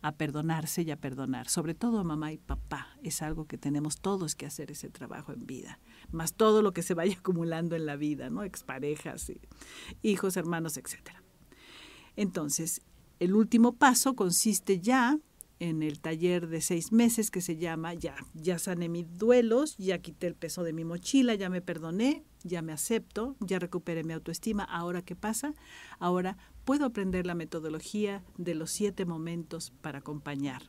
a 0.03 0.13
perdonarse 0.13 0.83
y 0.83 0.91
a 0.91 1.01
perdonar, 1.01 1.49
sobre 1.49 1.75
todo 1.75 1.99
a 2.01 2.05
mamá 2.05 2.33
y 2.33 2.39
papá. 2.39 2.99
Es 3.03 3.23
algo 3.23 3.47
que 3.47 3.57
tenemos 3.57 4.01
todos 4.01 4.35
que 4.35 4.47
hacer 4.47 4.73
ese 4.73 4.91
trabajo 4.91 5.33
en 5.33 5.47
vida, 5.47 5.79
más 6.11 6.35
todo 6.35 6.61
lo 6.61 6.73
que 6.73 6.83
se 6.83 6.95
vaya 6.95 7.17
acumulando 7.19 7.77
en 7.77 7.87
la 7.87 7.97
vida, 7.97 8.29
¿no? 8.29 8.43
Exparejas, 8.43 9.33
hijos, 10.03 10.37
hermanos, 10.37 10.77
etcétera. 10.77 11.23
Entonces, 12.17 12.83
el 13.21 13.35
último 13.35 13.77
paso 13.77 14.15
consiste 14.15 14.81
ya 14.81 15.19
en 15.63 15.85
el 15.85 16.01
taller 16.01 16.49
de 16.49 16.61
seis 16.61 16.91
meses 16.91 17.31
que 17.31 17.41
se 17.41 17.57
llama 17.57 17.95
ya, 17.95 18.17
ya 18.35 18.59
sané 18.59 18.89
mis 18.89 19.17
duelos, 19.17 19.77
ya 19.79 19.99
quité 19.99 20.27
el 20.27 20.35
peso 20.35 20.65
de 20.65 20.73
mi 20.73 20.85
mochila, 20.85 21.37
ya 21.37 21.49
me 21.51 21.63
perdoné, 21.63 22.25
ya 22.43 22.63
me 22.63 22.73
acepto, 22.73 23.37
ya 23.39 23.61
recuperé 23.61 24.03
mi 24.03 24.13
autoestima. 24.13 24.65
Ahora, 24.65 25.03
¿qué 25.03 25.15
pasa? 25.15 25.55
Ahora 26.01 26.37
puedo 26.65 26.85
aprender 26.85 27.27
la 27.27 27.37
metodología 27.37 28.25
de 28.37 28.57
los 28.57 28.73
siete 28.73 29.05
momentos 29.05 29.73
para 29.83 30.01
acompañar 30.01 30.65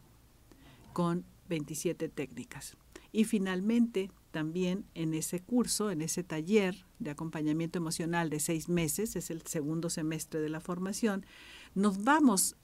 con 0.94 1.26
27 1.50 2.08
técnicas. 2.10 2.78
Y 3.12 3.24
finalmente, 3.24 4.12
también 4.30 4.86
en 4.94 5.16
ese 5.16 5.40
curso, 5.40 5.90
en 5.90 6.04
ese 6.04 6.24
taller 6.24 6.86
de 7.00 7.10
acompañamiento 7.10 7.80
emocional 7.80 8.30
de 8.30 8.40
seis 8.40 8.70
meses, 8.70 9.16
es 9.16 9.32
el 9.32 9.42
segundo 9.42 9.90
semestre 9.90 10.40
de 10.40 10.50
la 10.50 10.60
formación, 10.60 11.26
nos 11.74 12.04
vamos 12.04 12.58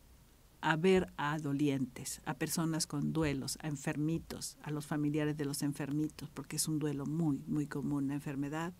a 0.61 0.75
ver 0.75 1.11
a 1.17 1.37
dolientes, 1.39 2.21
a 2.25 2.33
personas 2.33 2.85
con 2.85 3.13
duelos, 3.13 3.57
a 3.61 3.67
enfermitos, 3.67 4.57
a 4.61 4.71
los 4.71 4.85
familiares 4.85 5.37
de 5.37 5.45
los 5.45 5.63
enfermitos, 5.63 6.29
porque 6.29 6.57
es 6.57 6.67
un 6.67 6.79
duelo 6.79 7.05
muy, 7.05 7.43
muy 7.47 7.65
común, 7.65 8.07
la 8.07 8.15
enfermedad. 8.15 8.73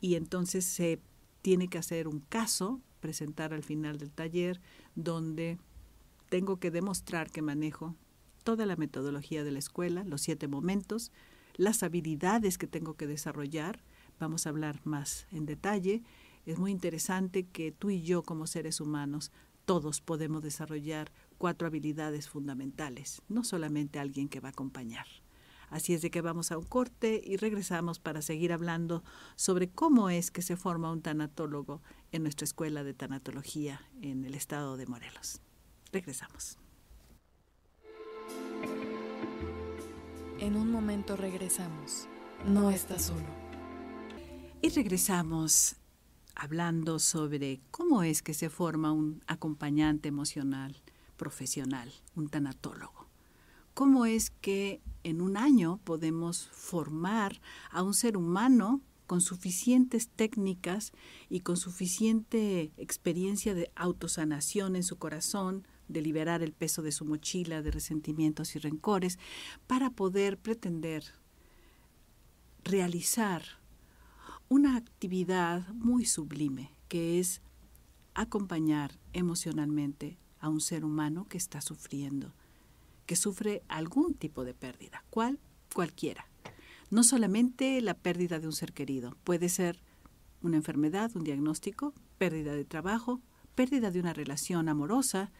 Y 0.00 0.14
entonces 0.14 0.64
se 0.64 1.00
tiene 1.42 1.68
que 1.68 1.78
hacer 1.78 2.08
un 2.08 2.20
caso, 2.20 2.80
presentar 3.00 3.54
al 3.54 3.62
final 3.62 3.98
del 3.98 4.10
taller, 4.10 4.60
donde 4.94 5.58
tengo 6.28 6.58
que 6.58 6.70
demostrar 6.70 7.30
que 7.30 7.40
manejo 7.40 7.94
toda 8.44 8.66
la 8.66 8.76
metodología 8.76 9.42
de 9.42 9.52
la 9.52 9.58
escuela, 9.58 10.04
los 10.04 10.20
siete 10.20 10.48
momentos, 10.48 11.12
las 11.56 11.82
habilidades 11.82 12.58
que 12.58 12.66
tengo 12.66 12.94
que 12.94 13.06
desarrollar. 13.06 13.82
Vamos 14.20 14.46
a 14.46 14.50
hablar 14.50 14.80
más 14.84 15.26
en 15.30 15.46
detalle. 15.46 16.02
Es 16.44 16.58
muy 16.58 16.70
interesante 16.70 17.44
que 17.44 17.72
tú 17.72 17.90
y 17.90 18.02
yo 18.02 18.22
como 18.22 18.46
seres 18.46 18.80
humanos 18.80 19.32
todos 19.66 20.00
podemos 20.00 20.42
desarrollar 20.42 21.12
cuatro 21.36 21.66
habilidades 21.66 22.28
fundamentales, 22.28 23.20
no 23.28 23.44
solamente 23.44 23.98
alguien 23.98 24.28
que 24.28 24.40
va 24.40 24.48
a 24.48 24.52
acompañar. 24.52 25.06
Así 25.68 25.92
es 25.92 26.00
de 26.00 26.10
que 26.10 26.20
vamos 26.20 26.52
a 26.52 26.58
un 26.58 26.64
corte 26.64 27.20
y 27.24 27.36
regresamos 27.36 27.98
para 27.98 28.22
seguir 28.22 28.52
hablando 28.52 29.02
sobre 29.34 29.68
cómo 29.68 30.08
es 30.08 30.30
que 30.30 30.40
se 30.40 30.56
forma 30.56 30.92
un 30.92 31.02
tanatólogo 31.02 31.82
en 32.12 32.22
nuestra 32.22 32.44
escuela 32.44 32.84
de 32.84 32.94
tanatología 32.94 33.82
en 34.00 34.24
el 34.24 34.34
estado 34.34 34.76
de 34.76 34.86
Morelos. 34.86 35.40
Regresamos. 35.92 36.58
En 40.38 40.54
un 40.56 40.70
momento 40.70 41.16
regresamos. 41.16 42.06
No 42.46 42.70
estás 42.70 43.06
solo. 43.06 43.26
Y 44.62 44.68
regresamos 44.68 45.76
hablando 46.36 46.98
sobre 46.98 47.60
cómo 47.70 48.02
es 48.02 48.22
que 48.22 48.34
se 48.34 48.50
forma 48.50 48.92
un 48.92 49.22
acompañante 49.26 50.08
emocional 50.08 50.76
profesional, 51.16 51.90
un 52.14 52.28
tanatólogo. 52.28 53.06
Cómo 53.74 54.06
es 54.06 54.30
que 54.30 54.80
en 55.02 55.20
un 55.20 55.36
año 55.36 55.80
podemos 55.82 56.48
formar 56.52 57.40
a 57.70 57.82
un 57.82 57.94
ser 57.94 58.16
humano 58.16 58.80
con 59.06 59.20
suficientes 59.20 60.08
técnicas 60.08 60.92
y 61.30 61.40
con 61.40 61.56
suficiente 61.56 62.72
experiencia 62.76 63.54
de 63.54 63.70
autosanación 63.74 64.76
en 64.76 64.82
su 64.82 64.96
corazón, 64.96 65.66
de 65.88 66.02
liberar 66.02 66.42
el 66.42 66.52
peso 66.52 66.82
de 66.82 66.92
su 66.92 67.04
mochila 67.04 67.62
de 67.62 67.70
resentimientos 67.70 68.56
y 68.56 68.58
rencores, 68.58 69.18
para 69.66 69.90
poder 69.90 70.38
pretender 70.38 71.04
realizar 72.64 73.44
una 74.48 74.76
actividad 74.76 75.66
muy 75.74 76.04
sublime, 76.04 76.70
que 76.88 77.18
es 77.18 77.40
acompañar 78.14 78.98
emocionalmente 79.12 80.18
a 80.40 80.48
un 80.48 80.60
ser 80.60 80.84
humano 80.84 81.26
que 81.28 81.36
está 81.36 81.60
sufriendo, 81.60 82.32
que 83.06 83.16
sufre 83.16 83.62
algún 83.68 84.14
tipo 84.14 84.44
de 84.44 84.54
pérdida, 84.54 85.04
cual 85.10 85.40
cualquiera. 85.74 86.26
No 86.90 87.02
solamente 87.02 87.80
la 87.80 87.94
pérdida 87.94 88.38
de 88.38 88.46
un 88.46 88.52
ser 88.52 88.72
querido, 88.72 89.16
puede 89.24 89.48
ser 89.48 89.82
una 90.42 90.56
enfermedad, 90.56 91.10
un 91.14 91.24
diagnóstico, 91.24 91.92
pérdida 92.18 92.54
de 92.54 92.64
trabajo, 92.64 93.20
pérdida 93.54 93.90
de 93.90 94.00
una 94.00 94.12
relación 94.12 94.68
amorosa, 94.68 95.32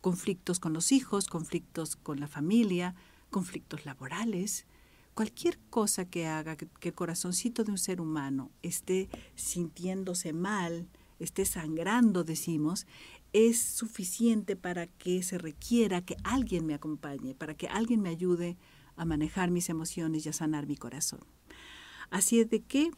conflictos 0.00 0.58
con 0.58 0.72
los 0.72 0.90
hijos, 0.90 1.28
conflictos 1.28 1.94
con 1.96 2.18
la 2.18 2.26
familia, 2.26 2.94
conflictos 3.30 3.86
laborales, 3.86 4.66
cualquier 5.14 5.58
cosa 5.70 6.04
que 6.04 6.26
haga 6.26 6.56
que, 6.56 6.68
el 6.82 6.94
corazoncito 6.94 7.64
de 7.64 7.70
un 7.70 7.78
ser 7.78 8.00
humano 8.00 8.50
esté 8.62 9.08
sintiéndose 9.36 10.32
mal, 10.32 10.88
esté 11.18 11.44
sangrando, 11.44 12.24
decimos, 12.24 12.86
es 13.32 13.60
suficiente 13.60 14.56
para 14.56 14.86
que 14.86 15.22
se 15.22 15.38
requiera 15.38 16.02
que 16.02 16.16
alguien 16.24 16.66
me 16.66 16.74
acompañe, 16.74 17.34
para 17.34 17.54
que 17.54 17.68
alguien 17.68 18.00
me 18.00 18.10
ayude 18.10 18.56
a 18.96 19.04
manejar 19.04 19.50
mis 19.50 19.68
emociones 19.70 20.24
y 20.24 20.28
a 20.28 20.32
sanar 20.32 20.66
mi 20.66 20.76
corazón. 20.76 21.20
Así 22.10 22.40
es 22.40 22.50
de 22.50 22.60
que 22.60 22.90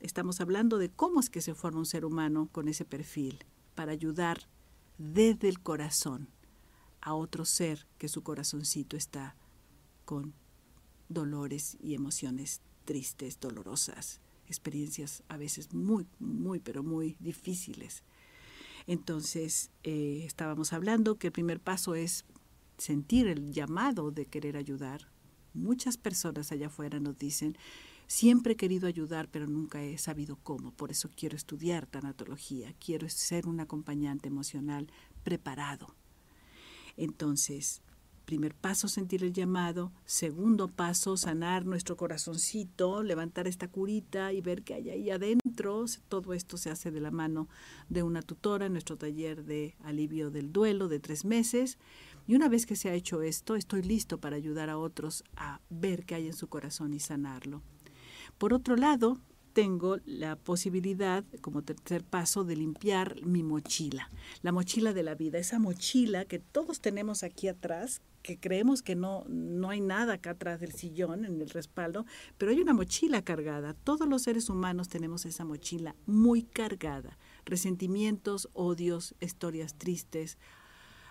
estamos 0.00 0.40
hablando 0.40 0.78
de 0.78 0.88
cómo 0.90 1.20
es 1.20 1.28
que 1.28 1.42
se 1.42 1.54
forma 1.54 1.80
un 1.80 1.86
ser 1.86 2.04
humano 2.04 2.48
con 2.52 2.68
ese 2.68 2.84
perfil, 2.84 3.44
para 3.74 3.92
ayudar 3.92 4.48
desde 4.98 5.48
el 5.48 5.60
corazón 5.60 6.28
a 7.00 7.14
otro 7.14 7.44
ser 7.44 7.86
que 7.96 8.08
su 8.08 8.22
corazoncito 8.22 8.96
está 8.96 9.36
con 10.04 10.34
dolores 11.10 11.76
y 11.82 11.94
emociones 11.94 12.62
tristes, 12.86 13.38
dolorosas, 13.38 14.20
experiencias 14.46 15.22
a 15.28 15.36
veces 15.36 15.74
muy, 15.74 16.06
muy, 16.18 16.60
pero 16.60 16.82
muy 16.82 17.16
difíciles. 17.20 18.02
Entonces, 18.86 19.70
eh, 19.84 20.22
estábamos 20.24 20.72
hablando 20.72 21.16
que 21.16 21.26
el 21.26 21.32
primer 21.32 21.60
paso 21.60 21.94
es 21.94 22.24
sentir 22.78 23.26
el 23.26 23.52
llamado 23.52 24.10
de 24.10 24.24
querer 24.24 24.56
ayudar. 24.56 25.08
Muchas 25.52 25.98
personas 25.98 26.50
allá 26.50 26.68
afuera 26.68 26.98
nos 26.98 27.18
dicen, 27.18 27.58
siempre 28.06 28.54
he 28.54 28.56
querido 28.56 28.88
ayudar, 28.88 29.28
pero 29.28 29.46
nunca 29.46 29.82
he 29.82 29.98
sabido 29.98 30.36
cómo. 30.42 30.72
Por 30.72 30.90
eso 30.90 31.10
quiero 31.14 31.36
estudiar 31.36 31.86
tanatología, 31.86 32.72
quiero 32.84 33.08
ser 33.08 33.46
un 33.46 33.60
acompañante 33.60 34.28
emocional 34.28 34.90
preparado. 35.22 35.94
Entonces, 36.96 37.82
primer 38.30 38.54
paso, 38.54 38.86
sentir 38.86 39.24
el 39.24 39.32
llamado. 39.32 39.90
Segundo 40.04 40.68
paso, 40.68 41.16
sanar 41.16 41.66
nuestro 41.66 41.96
corazoncito, 41.96 43.02
levantar 43.02 43.48
esta 43.48 43.66
curita 43.66 44.32
y 44.32 44.40
ver 44.40 44.62
qué 44.62 44.74
hay 44.74 44.88
ahí 44.88 45.10
adentro. 45.10 45.84
Todo 46.08 46.32
esto 46.32 46.56
se 46.56 46.70
hace 46.70 46.92
de 46.92 47.00
la 47.00 47.10
mano 47.10 47.48
de 47.88 48.04
una 48.04 48.22
tutora 48.22 48.66
en 48.66 48.72
nuestro 48.72 48.96
taller 48.96 49.44
de 49.44 49.74
alivio 49.82 50.30
del 50.30 50.52
duelo 50.52 50.86
de 50.86 51.00
tres 51.00 51.24
meses. 51.24 51.76
Y 52.28 52.36
una 52.36 52.48
vez 52.48 52.66
que 52.66 52.76
se 52.76 52.88
ha 52.88 52.94
hecho 52.94 53.20
esto, 53.20 53.56
estoy 53.56 53.82
listo 53.82 54.20
para 54.20 54.36
ayudar 54.36 54.70
a 54.70 54.78
otros 54.78 55.24
a 55.34 55.60
ver 55.68 56.04
qué 56.04 56.14
hay 56.14 56.28
en 56.28 56.34
su 56.34 56.46
corazón 56.46 56.94
y 56.94 57.00
sanarlo. 57.00 57.62
Por 58.38 58.54
otro 58.54 58.76
lado, 58.76 59.18
tengo 59.52 59.98
la 60.04 60.36
posibilidad, 60.36 61.24
como 61.40 61.62
tercer 61.62 62.04
paso, 62.04 62.44
de 62.44 62.54
limpiar 62.54 63.26
mi 63.26 63.42
mochila, 63.42 64.08
la 64.42 64.52
mochila 64.52 64.92
de 64.92 65.02
la 65.02 65.16
vida, 65.16 65.38
esa 65.38 65.58
mochila 65.58 66.24
que 66.24 66.38
todos 66.38 66.80
tenemos 66.80 67.24
aquí 67.24 67.48
atrás, 67.48 68.00
que 68.22 68.38
creemos 68.38 68.82
que 68.82 68.94
no, 68.94 69.24
no 69.28 69.70
hay 69.70 69.80
nada 69.80 70.14
acá 70.14 70.30
atrás 70.30 70.60
del 70.60 70.72
sillón, 70.72 71.24
en 71.24 71.40
el 71.40 71.50
respaldo, 71.50 72.04
pero 72.38 72.52
hay 72.52 72.60
una 72.60 72.74
mochila 72.74 73.22
cargada. 73.22 73.74
Todos 73.74 74.08
los 74.08 74.22
seres 74.22 74.48
humanos 74.48 74.88
tenemos 74.88 75.24
esa 75.24 75.44
mochila 75.44 75.94
muy 76.06 76.42
cargada. 76.42 77.18
Resentimientos, 77.44 78.48
odios, 78.52 79.14
historias 79.20 79.74
tristes, 79.74 80.38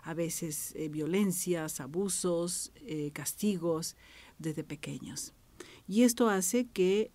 a 0.04 0.14
veces 0.14 0.74
eh, 0.76 0.90
violencias, 0.90 1.80
abusos, 1.80 2.72
eh, 2.76 3.12
castigos 3.12 3.96
desde 4.38 4.64
pequeños. 4.64 5.34
Y 5.88 6.04
esto 6.04 6.30
hace 6.30 6.68
que 6.68 7.12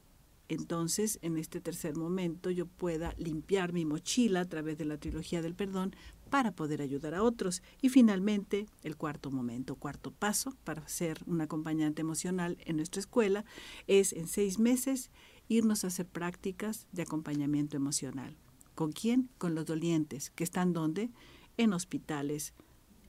entonces 0.48 1.18
en 1.22 1.38
este 1.38 1.60
tercer 1.60 1.96
momento 1.96 2.50
yo 2.50 2.66
pueda 2.66 3.14
limpiar 3.16 3.72
mi 3.72 3.84
mochila 3.84 4.40
a 4.40 4.44
través 4.44 4.76
de 4.76 4.84
la 4.84 4.98
trilogía 4.98 5.40
del 5.40 5.54
perdón 5.54 5.96
para 6.34 6.50
poder 6.50 6.82
ayudar 6.82 7.14
a 7.14 7.22
otros. 7.22 7.62
Y 7.80 7.90
finalmente, 7.90 8.66
el 8.82 8.96
cuarto 8.96 9.30
momento, 9.30 9.76
cuarto 9.76 10.10
paso 10.10 10.56
para 10.64 10.88
ser 10.88 11.22
un 11.26 11.40
acompañante 11.40 12.00
emocional 12.00 12.58
en 12.64 12.74
nuestra 12.74 12.98
escuela 12.98 13.44
es 13.86 14.12
en 14.12 14.26
seis 14.26 14.58
meses 14.58 15.12
irnos 15.46 15.84
a 15.84 15.86
hacer 15.86 16.08
prácticas 16.08 16.88
de 16.90 17.02
acompañamiento 17.02 17.76
emocional. 17.76 18.36
¿Con 18.74 18.90
quién? 18.90 19.30
Con 19.38 19.54
los 19.54 19.64
dolientes, 19.64 20.30
que 20.30 20.42
están 20.42 20.72
donde? 20.72 21.12
En 21.56 21.72
hospitales, 21.72 22.52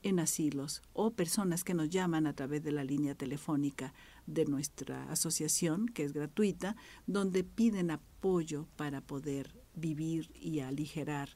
en 0.03 0.19
asilos 0.19 0.83
o 0.93 1.09
personas 1.09 1.63
que 1.63 1.73
nos 1.73 1.89
llaman 1.89 2.27
a 2.27 2.33
través 2.33 2.61
de 2.61 2.73
la 2.73 2.83
línea 2.83 3.15
telefónica 3.15 3.95
de 4.27 4.45
nuestra 4.45 5.11
asociación, 5.11 5.87
que 5.87 6.03
es 6.03 6.13
gratuita, 6.13 6.75
donde 7.07 7.43
piden 7.43 7.89
apoyo 7.89 8.67
para 8.75 9.01
poder 9.01 9.59
vivir 9.73 10.29
y 10.35 10.59
aligerar 10.59 11.29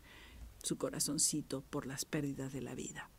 su 0.63 0.77
corazoncito 0.77 1.63
por 1.69 1.85
las 1.85 2.05
pérdidas 2.05 2.53
de 2.53 2.61
la 2.61 2.75
vida. 2.75 3.09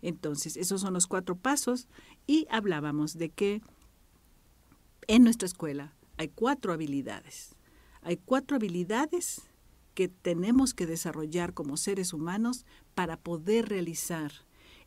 Entonces, 0.00 0.56
esos 0.56 0.80
son 0.80 0.94
los 0.94 1.06
cuatro 1.06 1.36
pasos 1.36 1.88
y 2.26 2.46
hablábamos 2.50 3.16
de 3.16 3.28
que 3.30 3.62
en 5.06 5.24
nuestra 5.24 5.46
escuela 5.46 5.94
hay 6.16 6.28
cuatro 6.28 6.72
habilidades. 6.72 7.54
Hay 8.02 8.16
cuatro 8.16 8.56
habilidades 8.56 9.42
que 9.94 10.08
tenemos 10.08 10.74
que 10.74 10.86
desarrollar 10.86 11.54
como 11.54 11.76
seres 11.76 12.12
humanos 12.12 12.64
para 12.94 13.16
poder 13.16 13.68
realizar 13.68 14.32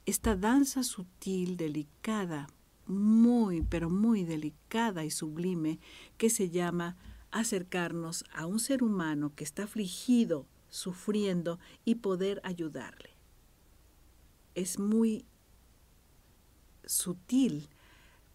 esta 0.06 0.36
danza 0.36 0.84
sutil, 0.84 1.58
delicada, 1.58 2.48
muy, 2.88 3.62
pero 3.64 3.90
muy 3.90 4.24
delicada 4.24 5.04
y 5.04 5.12
sublime 5.12 5.80
que 6.18 6.30
se 6.30 6.50
llama 6.50 6.98
acercarnos 7.32 8.24
a 8.34 8.46
un 8.46 8.60
ser 8.60 8.84
humano 8.84 9.34
que 9.36 9.44
está 9.44 9.64
afligido, 9.64 10.46
sufriendo 10.76 11.58
y 11.86 11.96
poder 11.96 12.42
ayudarle. 12.44 13.12
Es 14.56 14.78
muy 14.78 15.26
sutil. 16.86 17.70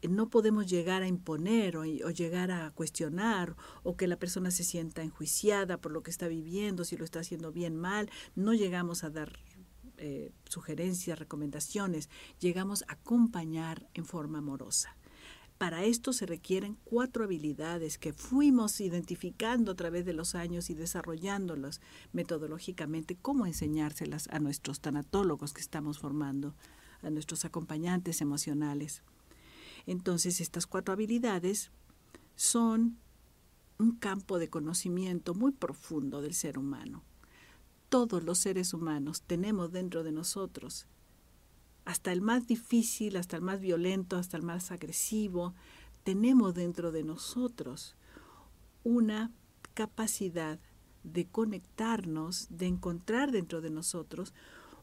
No 0.09 0.31
podemos 0.31 0.67
llegar 0.67 1.03
a 1.03 1.07
imponer 1.07 1.77
o, 1.77 1.85
llegar 1.85 2.51
a 2.51 2.71
cuestionar 2.71 3.57
o 3.83 3.97
que 3.97 4.07
la 4.07 4.19
persona 4.19 4.51
se 4.51 4.65
sienta 4.65 5.03
enjuiciada 5.03 5.77
por 5.77 5.93
lo 5.93 6.03
que 6.03 6.11
está 6.11 6.29
viviendo, 6.29 6.85
si 6.85 6.97
lo 6.97 7.05
está 7.05 7.21
haciendo 7.21 7.53
bien, 7.53 7.77
mal. 7.77 8.11
No 8.35 8.55
llegamos 8.55 9.05
a 9.05 9.11
dar 9.11 9.39
eh, 9.99 10.33
sugerencias, 10.45 11.19
recomendaciones, 11.19 12.09
llegamos 12.39 12.85
a 12.89 12.95
acompañar 12.95 13.87
en 13.93 14.07
forma 14.07 14.39
amorosa. 14.39 14.97
Para 15.61 15.85
esto 15.85 16.15
se 16.15 16.25
requieren 16.25 16.79
cuatro 16.85 17.25
habilidades 17.25 17.99
que 17.99 18.15
fuimos 18.15 18.81
identificando 18.81 19.73
a 19.73 19.75
través 19.75 20.07
de 20.07 20.15
los 20.15 20.35
años 20.35 20.71
y 20.71 20.75
desarrollándolas 20.75 21.83
metodológicamente, 22.15 23.19
cómo 23.21 23.45
enseñárselas 23.45 24.27
a 24.29 24.39
nuestros 24.39 24.81
tanatólogos 24.81 25.53
que 25.53 25.61
estamos 25.61 25.99
formando, 25.99 26.55
a 27.03 27.11
nuestros 27.11 27.45
acompañantes 27.45 28.23
emocionales. 28.23 29.03
Entonces, 29.85 30.41
estas 30.41 30.67
cuatro 30.67 30.95
habilidades 30.95 31.71
son 32.37 32.97
un 33.77 33.97
campo 33.97 34.39
de 34.39 34.49
conocimiento 34.49 35.35
muy 35.35 35.53
profundo 35.53 36.23
del 36.23 36.33
ser 36.33 36.57
humano 36.57 37.03
todos 37.91 38.23
los 38.23 38.39
seres 38.39 38.73
humanos 38.73 39.23
tenemos 39.27 39.73
dentro 39.73 40.05
de 40.05 40.13
nosotros, 40.13 40.87
hasta 41.91 42.13
el 42.13 42.21
más 42.21 42.47
difícil, 42.47 43.17
hasta 43.17 43.37
el 43.37 43.43
más 43.43 43.61
violento, 43.61 44.17
hasta 44.17 44.37
el 44.37 44.45
más 44.45 44.71
agresivo, 44.71 45.55
tenemos 46.05 46.55
dentro 46.55 46.93
de 46.93 47.03
nosotros 47.03 47.97
una 48.85 49.33
capacidad 49.75 50.61
de 51.03 51.27
conectarnos, 51.27 52.47
de 52.49 52.67
encontrar 52.67 53.33
dentro 53.33 53.61
de 53.61 53.71
nosotros 53.71 54.35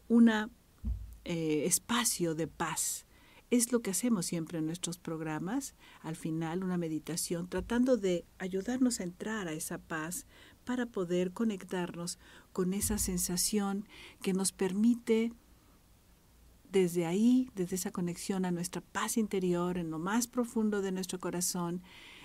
un 0.08 0.28
eh, 0.28 1.64
espacio 1.64 2.34
de 2.34 2.46
paz. 2.46 3.06
Es 3.50 3.72
lo 3.72 3.80
que 3.80 3.92
hacemos 3.92 4.26
siempre 4.26 4.58
en 4.58 4.66
nuestros 4.66 4.98
programas, 4.98 5.74
al 6.02 6.14
final 6.14 6.62
una 6.62 6.76
meditación, 6.76 7.48
tratando 7.48 7.96
de 7.96 8.26
ayudarnos 8.38 9.00
a 9.00 9.04
entrar 9.04 9.48
a 9.48 9.52
esa 9.52 9.78
paz, 9.78 10.26
para 10.66 10.84
poder 10.84 11.32
conectarnos 11.32 12.18
con 12.52 12.74
esa 12.74 12.98
sensación 12.98 13.88
que 14.20 14.34
nos 14.34 14.52
permite 14.52 15.32
desde 16.70 17.06
ahí, 17.06 17.50
desde 17.54 17.76
esa 17.76 17.90
conexión 17.90 18.44
a 18.44 18.50
nuestra 18.50 18.80
paz 18.80 19.16
interior, 19.16 19.78
en 19.78 19.90
lo 19.90 19.98
más 19.98 20.26
profundo 20.26 20.82
de 20.82 20.92
nuestro 20.92 21.18
corazón, 21.18 21.82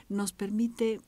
nos 0.10 0.34
permite 0.34 1.02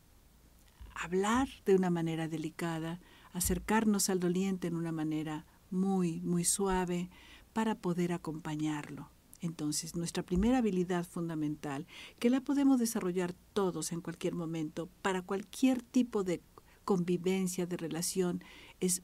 hablar 0.95 1.47
de 1.65 1.75
una 1.75 1.89
manera 1.89 2.27
delicada, 2.27 2.99
acercarnos 3.33 4.09
al 4.09 4.19
doliente 4.19 4.67
en 4.67 4.75
una 4.75 4.91
manera 4.91 5.45
muy, 5.69 6.21
muy 6.21 6.45
suave 6.45 7.09
para 7.53 7.75
poder 7.75 8.13
acompañarlo. 8.13 9.09
Entonces, 9.41 9.95
nuestra 9.95 10.23
primera 10.23 10.59
habilidad 10.59 11.05
fundamental, 11.05 11.85
que 12.19 12.29
la 12.29 12.41
podemos 12.41 12.79
desarrollar 12.79 13.33
todos 13.53 13.91
en 13.91 14.01
cualquier 14.01 14.33
momento, 14.33 14.89
para 15.01 15.21
cualquier 15.21 15.81
tipo 15.81 16.23
de 16.23 16.41
convivencia, 16.83 17.65
de 17.65 17.77
relación, 17.77 18.43
es 18.79 19.01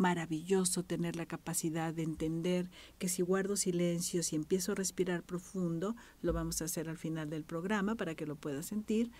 maravilloso 0.00 0.82
tener 0.82 1.14
la 1.14 1.26
capacidad 1.26 1.92
de 1.92 2.02
entender 2.02 2.70
que 2.98 3.08
si 3.08 3.22
guardo 3.22 3.54
silencio, 3.54 4.22
si 4.22 4.34
empiezo 4.34 4.72
a 4.72 4.74
respirar 4.74 5.22
profundo, 5.22 5.94
lo 6.22 6.32
vamos 6.32 6.60
a 6.60 6.64
hacer 6.64 6.88
al 6.88 6.96
final 6.96 7.28
del 7.28 7.44
programa 7.44 7.94
para 7.94 8.14
que 8.14 8.26
lo 8.26 8.34
pueda 8.34 8.62
sentir, 8.62 9.12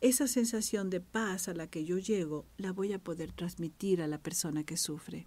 esa 0.00 0.28
sensación 0.28 0.90
de 0.90 1.00
paz 1.00 1.48
a 1.48 1.54
la 1.54 1.66
que 1.66 1.84
yo 1.84 1.98
llego 1.98 2.46
la 2.56 2.72
voy 2.72 2.92
a 2.92 2.98
poder 2.98 3.32
transmitir 3.32 4.00
a 4.00 4.06
la 4.06 4.18
persona 4.18 4.64
que 4.64 4.76
sufre. 4.76 5.26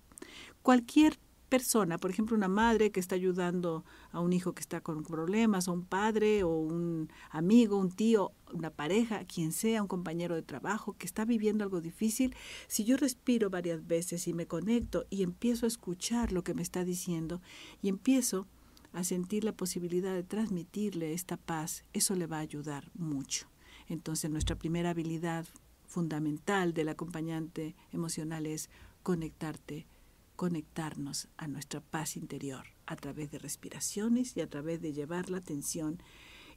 Cualquier 0.61 1.19
persona, 1.45 1.97
por 1.97 2.11
ejemplo, 2.11 2.35
una 2.35 2.47
madre 2.47 2.91
que 2.91 2.99
está 2.99 3.15
ayudando 3.15 3.85
a 4.11 4.19
un 4.19 4.33
hijo 4.33 4.53
que 4.53 4.61
está 4.61 4.81
con 4.81 5.03
problemas, 5.03 5.67
o 5.67 5.73
un 5.73 5.85
padre, 5.85 6.43
o 6.43 6.49
un 6.49 7.09
amigo, 7.29 7.77
un 7.77 7.91
tío, 7.91 8.31
una 8.53 8.69
pareja, 8.69 9.25
quien 9.25 9.51
sea, 9.51 9.81
un 9.81 9.87
compañero 9.87 10.35
de 10.35 10.41
trabajo 10.41 10.93
que 10.97 11.05
está 11.05 11.25
viviendo 11.25 11.63
algo 11.63 11.81
difícil, 11.81 12.35
si 12.67 12.83
yo 12.83 12.97
respiro 12.97 13.49
varias 13.49 13.85
veces 13.85 14.27
y 14.27 14.33
me 14.33 14.47
conecto 14.47 15.05
y 15.09 15.23
empiezo 15.23 15.65
a 15.65 15.67
escuchar 15.67 16.31
lo 16.31 16.43
que 16.43 16.53
me 16.53 16.61
está 16.61 16.83
diciendo 16.83 17.41
y 17.81 17.89
empiezo 17.89 18.47
a 18.93 19.03
sentir 19.03 19.43
la 19.43 19.51
posibilidad 19.51 20.13
de 20.13 20.23
transmitirle 20.23 21.13
esta 21.13 21.37
paz, 21.37 21.85
eso 21.93 22.15
le 22.15 22.27
va 22.27 22.37
a 22.37 22.41
ayudar 22.41 22.91
mucho. 22.93 23.47
Entonces 23.87 24.31
nuestra 24.31 24.55
primera 24.55 24.91
habilidad 24.91 25.45
fundamental 25.85 26.73
del 26.73 26.89
acompañante 26.89 27.75
emocional 27.91 28.45
es 28.45 28.69
conectarte 29.03 29.85
conectarnos 30.35 31.27
a 31.37 31.47
nuestra 31.47 31.81
paz 31.81 32.17
interior 32.17 32.65
a 32.85 32.95
través 32.95 33.31
de 33.31 33.39
respiraciones 33.39 34.35
y 34.35 34.41
a 34.41 34.49
través 34.49 34.81
de 34.81 34.93
llevar 34.93 35.29
la 35.29 35.37
atención 35.37 36.01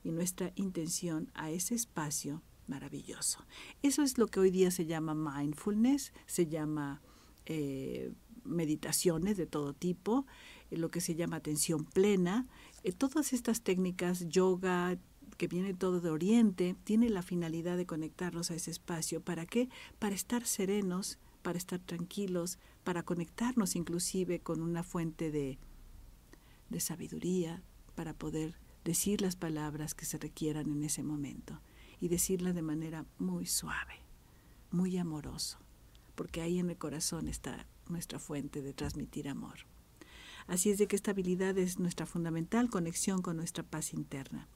y 0.05 0.11
nuestra 0.11 0.53
intención 0.57 1.31
a 1.35 1.51
ese 1.51 1.75
espacio 1.75 2.43
maravilloso. 2.67 3.45
Eso 3.83 4.03
es 4.03 4.19
lo 4.19 4.27
que 4.27 4.41
hoy 4.41 4.51
día 4.51 4.71
se 4.71 4.87
llama 4.87 5.15
mindfulness, 5.15 6.13
se 6.27 6.47
llama 6.47 7.01
eh, 7.47 8.13
meditaciones 8.45 9.37
de 9.37 9.47
todo 9.47 9.73
tipo, 9.73 10.27
eh, 10.71 10.77
lo 10.77 10.91
que 10.91 11.01
se 11.01 11.15
llama 11.15 11.37
atención 11.37 11.85
plena. 11.85 12.47
Eh, 12.85 12.93
todas 12.93 13.33
estas 13.33 13.63
técnicas, 13.63 14.29
yoga, 14.29 14.99
que 15.37 15.49
viene 15.49 15.73
todo 15.75 16.01
de 16.01 16.11
Oriente, 16.11 16.77
tiene 16.85 17.09
la 17.11 17.23
finalidad 17.23 17.77
de 17.77 17.87
conectarnos 17.87 18.51
a 18.51 18.55
ese 18.55 18.71
espacio. 18.71 19.21
¿Para 19.21 19.47
qué? 19.47 19.69
Para 19.99 20.15
estar 20.15 20.45
serenos, 20.47 21.19
para 21.43 21.59
estar 21.59 21.79
tranquilos, 21.79 22.59
para 22.89 23.03
conectarnos 23.03 23.77
inclusive 23.77 24.41
con 24.41 24.63
una 24.63 24.83
fuente 24.83 25.31
de, 25.31 25.59
de 26.71 26.81
sabiduría, 26.81 27.63
para 27.95 28.15
poder 28.15 28.55
decir 28.83 29.21
las 29.21 29.37
palabras 29.37 29.95
que 29.95 30.07
se 30.07 30.17
requieran 30.17 30.71
en 30.71 30.83
ese 30.83 31.03
momento 31.03 31.61
y 32.01 32.09
decirlas 32.09 32.55
de 32.55 32.63
manera 32.63 33.05
muy 33.19 33.45
suave, 33.45 33.97
muy 34.71 34.97
amoroso, 34.97 35.59
porque 36.15 36.41
ahí 36.41 36.59
en 36.59 36.71
el 36.71 36.79
corazón 36.79 37.29
está 37.29 37.67
nuestra 37.91 38.19
fuente 38.19 38.63
de 38.63 38.73
transmitir 38.73 39.29
amor. 39.29 39.67
Así 40.47 40.71
es 40.71 40.79
de 40.79 40.87
que 40.87 40.97
esta 40.97 41.11
habilidad 41.11 41.59
es 41.59 41.79
nuestra 41.79 42.07
fundamental 42.07 42.71
conexión 42.71 43.21
con 43.21 43.37
nuestra 43.37 43.65
paz 43.65 43.93
interna. 43.93 44.49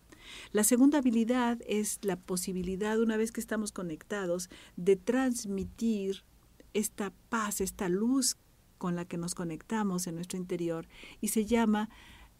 La 0.52 0.64
segunda 0.64 0.96
habilidad 0.96 1.58
es 1.66 1.98
la 2.00 2.16
posibilidad, 2.16 2.98
una 2.98 3.18
vez 3.18 3.30
que 3.30 3.42
estamos 3.42 3.72
conectados, 3.72 4.48
de 4.76 4.96
transmitir 4.96 6.24
esta 6.74 7.12
paz, 7.28 7.60
esta 7.60 7.88
luz 7.88 8.36
con 8.78 8.96
la 8.96 9.04
que 9.04 9.16
nos 9.16 9.34
conectamos 9.34 10.06
en 10.06 10.16
nuestro 10.16 10.38
interior 10.38 10.88
y 11.20 11.28
se 11.28 11.44
llama 11.44 11.88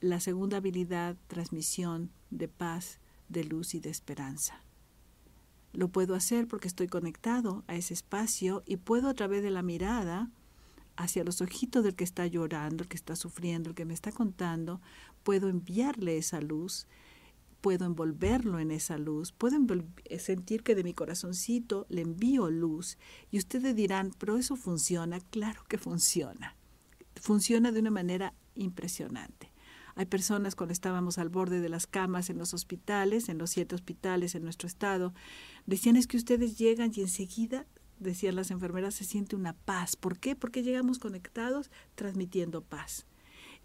la 0.00 0.18
segunda 0.18 0.56
habilidad, 0.56 1.16
transmisión 1.28 2.10
de 2.30 2.48
paz, 2.48 2.98
de 3.28 3.44
luz 3.44 3.74
y 3.74 3.80
de 3.80 3.90
esperanza. 3.90 4.64
Lo 5.72 5.88
puedo 5.88 6.14
hacer 6.14 6.48
porque 6.48 6.68
estoy 6.68 6.88
conectado 6.88 7.64
a 7.66 7.76
ese 7.76 7.94
espacio 7.94 8.62
y 8.66 8.76
puedo 8.76 9.08
a 9.08 9.14
través 9.14 9.42
de 9.42 9.50
la 9.50 9.62
mirada 9.62 10.30
hacia 10.96 11.24
los 11.24 11.40
ojitos 11.40 11.84
del 11.84 11.94
que 11.94 12.04
está 12.04 12.26
llorando, 12.26 12.82
el 12.82 12.88
que 12.88 12.96
está 12.96 13.16
sufriendo, 13.16 13.70
el 13.70 13.74
que 13.74 13.84
me 13.84 13.94
está 13.94 14.12
contando, 14.12 14.80
puedo 15.22 15.48
enviarle 15.48 16.18
esa 16.18 16.40
luz 16.40 16.86
puedo 17.62 17.86
envolverlo 17.86 18.58
en 18.58 18.72
esa 18.72 18.98
luz, 18.98 19.32
puedo 19.32 19.56
eh, 20.04 20.18
sentir 20.18 20.62
que 20.62 20.74
de 20.74 20.82
mi 20.82 20.92
corazoncito 20.92 21.86
le 21.88 22.02
envío 22.02 22.50
luz. 22.50 22.98
Y 23.30 23.38
ustedes 23.38 23.74
dirán, 23.74 24.10
pero 24.18 24.36
eso 24.36 24.56
funciona, 24.56 25.20
claro 25.20 25.62
que 25.68 25.78
funciona. 25.78 26.56
Funciona 27.14 27.72
de 27.72 27.80
una 27.80 27.90
manera 27.90 28.34
impresionante. 28.56 29.52
Hay 29.94 30.06
personas 30.06 30.56
cuando 30.56 30.72
estábamos 30.72 31.18
al 31.18 31.28
borde 31.28 31.60
de 31.60 31.68
las 31.68 31.86
camas 31.86 32.30
en 32.30 32.38
los 32.38 32.52
hospitales, 32.52 33.28
en 33.28 33.38
los 33.38 33.50
siete 33.50 33.74
hospitales 33.74 34.34
en 34.34 34.42
nuestro 34.42 34.66
estado, 34.66 35.14
decían 35.66 35.96
es 35.96 36.06
que 36.06 36.16
ustedes 36.16 36.58
llegan 36.58 36.90
y 36.94 37.02
enseguida, 37.02 37.66
decían 38.00 38.34
las 38.34 38.50
enfermeras, 38.50 38.94
se 38.94 39.04
siente 39.04 39.36
una 39.36 39.52
paz. 39.52 39.94
¿Por 39.94 40.18
qué? 40.18 40.34
Porque 40.34 40.64
llegamos 40.64 40.98
conectados 40.98 41.70
transmitiendo 41.94 42.62
paz. 42.62 43.06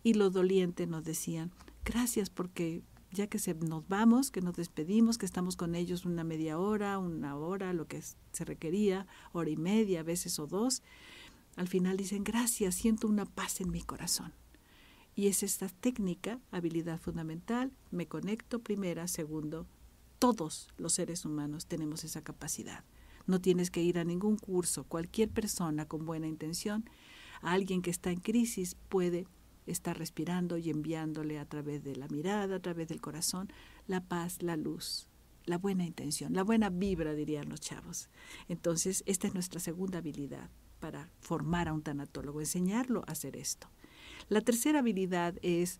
Y 0.04 0.14
los 0.14 0.34
dolientes 0.34 0.88
nos 0.88 1.04
decían, 1.04 1.52
gracias 1.84 2.30
porque 2.30 2.84
ya 3.18 3.28
que 3.28 3.40
nos 3.56 3.88
vamos, 3.88 4.32
que 4.32 4.42
nos 4.42 4.56
despedimos, 4.56 5.18
que 5.18 5.26
estamos 5.26 5.58
con 5.58 5.76
ellos 5.76 6.06
una 6.06 6.24
media 6.24 6.60
hora, 6.60 7.00
una 7.00 7.36
hora, 7.36 7.74
lo 7.74 7.88
que 7.88 8.02
se 8.02 8.46
requería, 8.46 9.08
hora 9.34 9.50
y 9.50 9.58
media, 9.58 10.02
a 10.02 10.04
veces 10.04 10.40
o 10.40 10.48
dos, 10.48 10.84
al 11.56 11.68
final 11.68 11.98
dicen, 11.98 12.24
gracias, 12.24 12.76
siento 12.76 13.08
una 13.08 13.26
paz 13.26 13.60
en 13.60 13.72
mi 13.72 13.82
corazón. 13.82 14.34
Y 15.16 15.28
es 15.28 15.42
esta 15.42 15.68
técnica, 15.68 16.40
habilidad 16.52 17.00
fundamental, 17.00 17.74
me 17.90 18.08
conecto 18.08 18.60
primera, 18.60 19.08
segundo, 19.08 19.66
todos 20.20 20.70
los 20.78 20.94
seres 20.94 21.26
humanos 21.26 21.66
tenemos 21.66 22.04
esa 22.04 22.24
capacidad. 22.24 22.84
No 23.26 23.42
tienes 23.42 23.72
que 23.72 23.82
ir 23.82 23.98
a 23.98 24.04
ningún 24.04 24.38
curso, 24.38 24.84
cualquier 24.84 25.30
persona 25.30 25.88
con 25.88 26.06
buena 26.06 26.28
intención, 26.28 26.88
alguien 27.42 27.82
que 27.82 27.90
está 27.90 28.12
en 28.12 28.20
crisis 28.20 28.76
puede 28.90 29.28
está 29.68 29.94
respirando 29.94 30.58
y 30.58 30.70
enviándole 30.70 31.40
a 31.40 31.46
través 31.46 31.84
de 31.84 31.96
la 31.96 32.08
mirada, 32.08 32.56
a 32.56 32.60
través 32.60 32.88
del 32.88 33.02
corazón, 33.02 33.52
la 33.86 34.02
paz, 34.02 34.42
la 34.42 34.58
luz, 34.58 35.08
la 35.46 35.58
buena 35.58 35.86
intención, 35.86 36.34
la 36.34 36.44
buena 36.44 36.70
vibra, 36.70 37.14
dirían 37.14 37.50
los 37.50 37.62
chavos. 37.62 38.10
Entonces, 38.48 39.04
esta 39.06 39.28
es 39.28 39.34
nuestra 39.34 39.60
segunda 39.60 40.00
habilidad 40.00 40.50
para 40.80 41.10
formar 41.20 41.68
a 41.68 41.74
un 41.74 41.82
tanatólogo, 41.82 42.40
enseñarlo 42.40 43.04
a 43.08 43.12
hacer 43.12 43.36
esto. 43.36 43.68
La 44.30 44.42
tercera 44.42 44.80
habilidad 44.80 45.36
es 45.42 45.80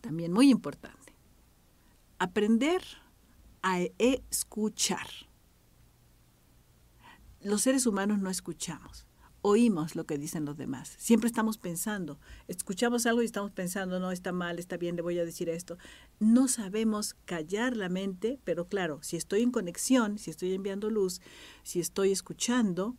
también 0.00 0.32
muy 0.32 0.50
importante, 0.50 1.14
aprender 2.18 2.82
a 3.62 3.80
escuchar. 3.98 5.08
Los 7.42 7.62
seres 7.62 7.86
humanos 7.86 8.20
no 8.20 8.30
escuchamos 8.30 9.06
oímos 9.42 9.96
lo 9.96 10.04
que 10.04 10.18
dicen 10.18 10.44
los 10.44 10.56
demás. 10.56 10.94
Siempre 10.98 11.28
estamos 11.28 11.58
pensando, 11.58 12.18
escuchamos 12.48 13.06
algo 13.06 13.22
y 13.22 13.24
estamos 13.24 13.50
pensando, 13.50 13.98
no, 14.00 14.12
está 14.12 14.32
mal, 14.32 14.58
está 14.58 14.76
bien, 14.76 14.96
le 14.96 15.02
voy 15.02 15.18
a 15.18 15.24
decir 15.24 15.48
esto. 15.48 15.78
No 16.18 16.48
sabemos 16.48 17.14
callar 17.24 17.76
la 17.76 17.88
mente, 17.88 18.38
pero 18.44 18.66
claro, 18.66 19.02
si 19.02 19.16
estoy 19.16 19.42
en 19.42 19.50
conexión, 19.50 20.18
si 20.18 20.30
estoy 20.30 20.54
enviando 20.54 20.90
luz, 20.90 21.20
si 21.62 21.80
estoy 21.80 22.12
escuchando, 22.12 22.96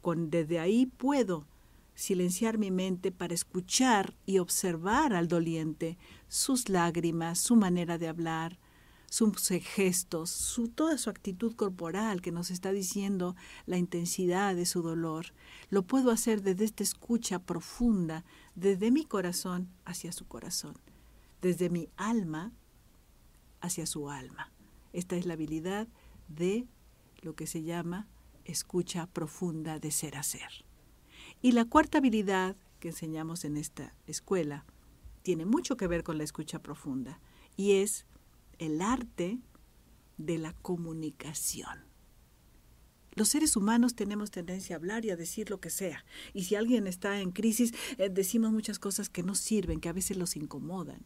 con, 0.00 0.30
desde 0.30 0.58
ahí 0.58 0.86
puedo 0.86 1.46
silenciar 1.94 2.58
mi 2.58 2.70
mente 2.70 3.10
para 3.10 3.34
escuchar 3.34 4.14
y 4.24 4.38
observar 4.38 5.12
al 5.14 5.26
doliente, 5.26 5.98
sus 6.28 6.68
lágrimas, 6.68 7.40
su 7.40 7.56
manera 7.56 7.98
de 7.98 8.06
hablar, 8.06 8.58
sus 9.10 9.48
gestos, 9.48 10.30
su, 10.30 10.68
toda 10.68 10.98
su 10.98 11.10
actitud 11.10 11.54
corporal 11.54 12.20
que 12.20 12.32
nos 12.32 12.50
está 12.50 12.72
diciendo 12.72 13.36
la 13.66 13.78
intensidad 13.78 14.54
de 14.54 14.66
su 14.66 14.82
dolor. 14.82 15.32
Lo 15.70 15.82
puedo 15.82 16.10
hacer 16.10 16.42
desde 16.42 16.64
esta 16.64 16.82
escucha 16.82 17.38
profunda, 17.38 18.24
desde 18.54 18.90
mi 18.90 19.04
corazón 19.04 19.68
hacia 19.84 20.12
su 20.12 20.26
corazón, 20.26 20.74
desde 21.40 21.70
mi 21.70 21.88
alma 21.96 22.52
hacia 23.60 23.86
su 23.86 24.10
alma. 24.10 24.52
Esta 24.92 25.16
es 25.16 25.26
la 25.26 25.34
habilidad 25.34 25.88
de 26.28 26.66
lo 27.22 27.34
que 27.34 27.46
se 27.46 27.62
llama 27.62 28.06
escucha 28.44 29.06
profunda 29.06 29.78
de 29.78 29.90
ser 29.90 30.16
a 30.16 30.22
ser. 30.22 30.64
Y 31.42 31.52
la 31.52 31.64
cuarta 31.64 31.98
habilidad 31.98 32.56
que 32.80 32.88
enseñamos 32.88 33.44
en 33.44 33.56
esta 33.56 33.94
escuela 34.06 34.64
tiene 35.22 35.44
mucho 35.44 35.76
que 35.76 35.86
ver 35.86 36.02
con 36.04 36.18
la 36.18 36.24
escucha 36.24 36.60
profunda 36.60 37.20
y 37.56 37.72
es 37.72 38.06
el 38.58 38.82
arte 38.82 39.38
de 40.16 40.38
la 40.38 40.52
comunicación. 40.52 41.88
Los 43.14 43.30
seres 43.30 43.56
humanos 43.56 43.94
tenemos 43.94 44.30
tendencia 44.30 44.76
a 44.76 44.78
hablar 44.78 45.04
y 45.04 45.10
a 45.10 45.16
decir 45.16 45.50
lo 45.50 45.60
que 45.60 45.70
sea. 45.70 46.04
Y 46.34 46.44
si 46.44 46.54
alguien 46.54 46.86
está 46.86 47.20
en 47.20 47.32
crisis, 47.32 47.74
eh, 47.98 48.08
decimos 48.08 48.52
muchas 48.52 48.78
cosas 48.78 49.08
que 49.08 49.24
no 49.24 49.34
sirven, 49.34 49.80
que 49.80 49.88
a 49.88 49.92
veces 49.92 50.16
los 50.16 50.36
incomodan. 50.36 51.04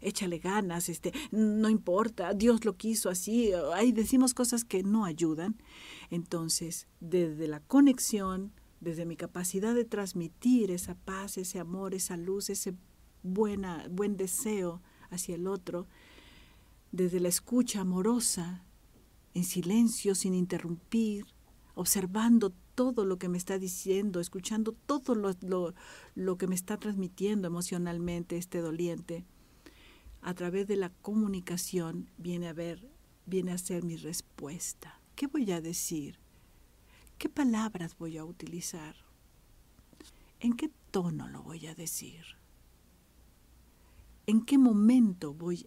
Échale 0.00 0.38
ganas, 0.38 0.88
este, 0.88 1.12
no 1.32 1.68
importa, 1.68 2.32
Dios 2.34 2.64
lo 2.64 2.76
quiso 2.76 3.10
así. 3.10 3.50
Ahí 3.74 3.90
decimos 3.90 4.32
cosas 4.32 4.64
que 4.64 4.82
no 4.84 5.04
ayudan. 5.04 5.60
Entonces, 6.10 6.86
desde 7.00 7.48
la 7.48 7.60
conexión, 7.60 8.52
desde 8.80 9.04
mi 9.04 9.16
capacidad 9.16 9.74
de 9.74 9.84
transmitir 9.84 10.70
esa 10.70 10.94
paz, 10.94 11.36
ese 11.36 11.58
amor, 11.58 11.94
esa 11.94 12.16
luz, 12.16 12.48
ese 12.48 12.74
buena, 13.22 13.86
buen 13.90 14.16
deseo 14.16 14.82
hacia 15.10 15.34
el 15.34 15.46
otro, 15.46 15.88
desde 16.92 17.20
la 17.20 17.28
escucha 17.28 17.80
amorosa, 17.80 18.64
en 19.34 19.44
silencio, 19.44 20.14
sin 20.14 20.34
interrumpir, 20.34 21.26
observando 21.74 22.50
todo 22.74 23.04
lo 23.04 23.18
que 23.18 23.28
me 23.28 23.38
está 23.38 23.58
diciendo, 23.58 24.20
escuchando 24.20 24.72
todo 24.72 25.14
lo, 25.14 25.74
lo, 26.14 26.38
que 26.38 26.46
me 26.46 26.54
está 26.54 26.78
transmitiendo 26.78 27.46
emocionalmente 27.46 28.36
este 28.36 28.58
doliente, 28.58 29.24
a 30.22 30.34
través 30.34 30.66
de 30.66 30.76
la 30.76 30.90
comunicación 30.90 32.10
viene 32.18 32.48
a 32.48 32.52
ver, 32.52 32.90
viene 33.26 33.52
a 33.52 33.58
ser 33.58 33.84
mi 33.84 33.96
respuesta. 33.96 35.00
¿Qué 35.14 35.26
voy 35.26 35.50
a 35.52 35.60
decir? 35.60 36.18
¿Qué 37.18 37.28
palabras 37.28 37.96
voy 37.98 38.18
a 38.18 38.24
utilizar? 38.24 38.96
¿En 40.40 40.54
qué 40.54 40.70
tono 40.90 41.28
lo 41.28 41.42
voy 41.42 41.66
a 41.66 41.74
decir? 41.74 42.24
¿En 44.26 44.42
qué 44.44 44.58
momento 44.58 45.34
voy 45.34 45.66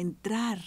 entrar 0.00 0.60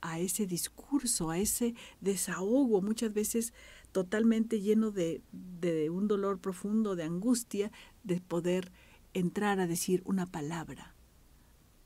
a 0.00 0.18
ese 0.18 0.46
discurso, 0.46 1.30
a 1.30 1.38
ese 1.38 1.74
desahogo, 2.00 2.82
muchas 2.82 3.12
veces 3.12 3.54
totalmente 3.90 4.60
lleno 4.60 4.90
de, 4.90 5.22
de, 5.32 5.88
un 5.88 6.08
dolor 6.08 6.38
profundo, 6.38 6.94
de 6.94 7.04
angustia, 7.04 7.72
de 8.02 8.20
poder 8.20 8.70
entrar 9.14 9.60
a 9.60 9.66
decir 9.66 10.02
una 10.04 10.26
palabra. 10.26 10.94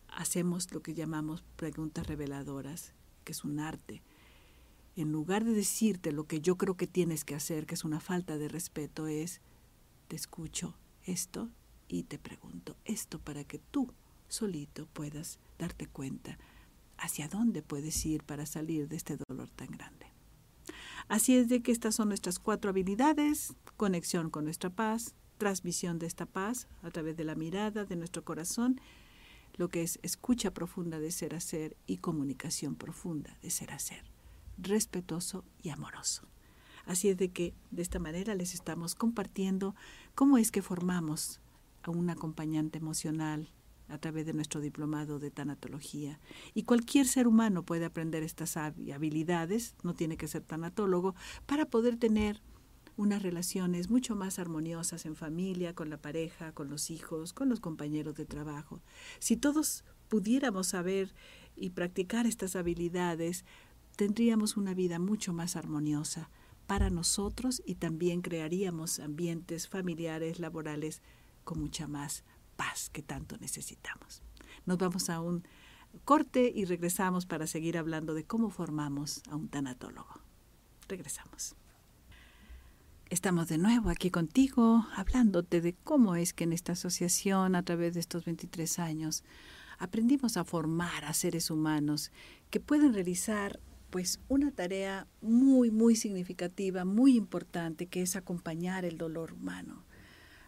Hacemos 0.09 0.73
lo 0.73 0.83
que 0.83 0.95
llamamos 0.95 1.45
preguntas 1.55 2.07
reveladoras, 2.07 2.93
que 3.23 3.33
es 3.33 3.45
un 3.45 3.61
arte. 3.61 4.03
En 4.97 5.13
lugar 5.13 5.45
de 5.45 5.53
decirte 5.53 6.11
lo 6.11 6.27
que 6.27 6.41
yo 6.41 6.57
creo 6.57 6.77
que 6.77 6.89
tienes 6.89 7.25
que 7.25 7.37
hacer, 7.37 7.67
que 7.67 7.75
es 7.75 7.85
una 7.85 8.01
falta 8.01 8.37
de 8.37 8.49
respeto, 8.49 9.07
es, 9.07 9.41
te 10.09 10.17
escucho 10.17 10.75
esto 11.05 11.51
y 11.87 12.03
te 12.03 12.19
pregunto 12.19 12.77
esto 12.85 13.21
para 13.21 13.45
que 13.45 13.61
tú 13.71 13.93
solito 14.27 14.87
puedas 14.93 15.39
darte 15.57 15.87
cuenta 15.87 16.37
hacia 16.99 17.29
dónde 17.29 17.63
puedes 17.63 18.05
ir 18.05 18.23
para 18.23 18.47
salir 18.47 18.89
de 18.89 18.97
este 18.97 19.17
dolor 19.17 19.49
tan 19.51 19.69
grande. 19.69 20.07
Así 21.09 21.37
es 21.37 21.49
de 21.49 21.63
que 21.63 21.73
estas 21.73 21.95
son 21.95 22.09
nuestras 22.09 22.39
cuatro 22.39 22.71
habilidades, 22.71 23.55
conexión 23.77 24.29
con 24.31 24.45
nuestra 24.45 24.71
paz, 24.71 25.15
transmisión 25.39 25.99
de 25.99 26.07
esta 26.07 26.27
paz 26.27 26.67
a 26.83 26.91
través 26.91 27.17
de 27.17 27.25
la 27.25 27.35
mirada 27.35 27.85
de 27.85 27.97
nuestro 27.97 28.25
corazón, 28.25 28.81
lo 29.57 29.69
que 29.69 29.83
es 29.83 29.99
escucha 30.03 30.53
profunda 30.53 31.01
de 31.01 31.11
ser 31.11 31.35
a 31.35 31.41
ser 31.41 31.77
y 31.87 31.99
comunicación 31.99 32.75
profunda 32.75 33.37
de 33.43 33.51
ser 33.51 33.73
a 33.73 33.79
ser, 33.79 34.05
respetuoso 34.59 35.45
y 35.63 35.71
amoroso. 35.71 36.29
Así 36.85 37.09
es 37.09 37.17
de 37.17 37.31
que 37.31 37.55
de 37.71 37.83
esta 37.83 37.99
manera 37.99 38.35
les 38.35 38.55
estamos 38.55 38.95
compartiendo 38.95 39.75
cómo 40.15 40.39
es 40.39 40.51
que 40.51 40.63
formamos 40.63 41.41
a 41.83 41.91
un 41.91 42.11
acompañante 42.11 42.79
emocional 42.79 43.49
a 43.89 43.99
través 43.99 44.27
de 44.27 44.33
nuestro 44.33 44.61
diplomado 44.61 45.19
de 45.19 45.31
tanatología. 45.31 46.21
Y 46.55 46.63
cualquier 46.65 47.07
ser 47.07 47.27
humano 47.27 47.63
puede 47.63 47.85
aprender 47.85 48.23
estas 48.23 48.57
habilidades, 48.57 49.75
no 49.83 49.95
tiene 49.95 50.17
que 50.17 50.29
ser 50.29 50.43
tanatólogo, 50.43 51.15
para 51.47 51.67
poder 51.67 51.97
tener 51.97 52.41
unas 52.97 53.23
relaciones 53.23 53.91
mucho 53.91 54.17
más 54.17 54.39
armoniosas 54.39 55.07
en 55.07 55.15
familia, 55.15 55.75
con 55.75 55.89
la 55.89 55.99
pareja, 55.99 56.53
con 56.53 56.69
los 56.69 56.91
hijos, 56.91 57.33
con 57.33 57.49
los 57.49 57.61
compañeros 57.61 58.17
de 58.17 58.27
trabajo. 58.27 58.81
Si 59.21 59.37
todos 59.37 59.85
pudiéramos 60.09 60.69
saber 60.69 61.15
y 61.55 61.71
practicar 61.71 62.27
estas 62.27 62.57
habilidades, 62.57 63.45
tendríamos 63.97 64.57
una 64.57 64.75
vida 64.75 64.99
mucho 64.99 65.33
más 65.33 65.55
armoniosa 65.55 66.29
para 66.67 66.91
nosotros 66.91 67.63
y 67.65 67.77
también 67.77 68.21
crearíamos 68.21 68.99
ambientes 68.99 69.69
familiares, 69.69 70.39
laborales 70.39 71.01
con 71.45 71.61
mucha 71.61 71.89
más 71.89 72.25
paz 72.59 72.91
que 72.91 73.03
tanto 73.03 73.39
necesitamos. 73.39 74.23
Nos 74.67 74.79
vamos 74.79 75.09
a 75.09 75.21
un 75.21 75.45
corte 76.05 76.53
y 76.55 76.65
regresamos 76.65 77.25
para 77.25 77.47
seguir 77.47 77.79
hablando 77.79 78.15
de 78.15 78.25
cómo 78.25 78.51
formamos 78.51 79.23
a 79.31 79.37
un 79.37 79.49
tanatólogo. 79.49 80.21
Regresamos. 80.89 81.55
Estamos 83.11 83.49
de 83.49 83.59
nuevo 83.59 83.89
aquí 83.89 84.11
contigo 84.11 84.87
hablándote 84.97 85.63
de 85.63 85.73
cómo 85.73 86.17
es 86.17 86.35
que 86.35 86.45
en 86.45 86.53
esta 86.53 86.73
asociación 86.73 87.55
a 87.55 87.63
través 87.63 87.95
de 87.95 88.01
estos 88.01 88.25
23 88.25 88.79
años 88.81 89.25
aprendimos 89.79 90.37
a 90.37 90.45
formar 90.45 91.05
a 91.05 91.15
seres 91.15 91.51
humanos 91.51 92.11
que 92.51 92.61
pueden 92.61 92.93
realizar 92.93 93.61
pues 93.89 94.21
una 94.29 94.51
tarea 94.51 95.07
muy 95.23 95.71
muy 95.71 95.97
significativa, 95.97 96.85
muy 96.85 97.17
importante 97.17 97.87
que 97.87 98.03
es 98.03 98.17
acompañar 98.17 98.85
el 98.85 98.99
dolor 98.99 99.33
humano 99.33 99.88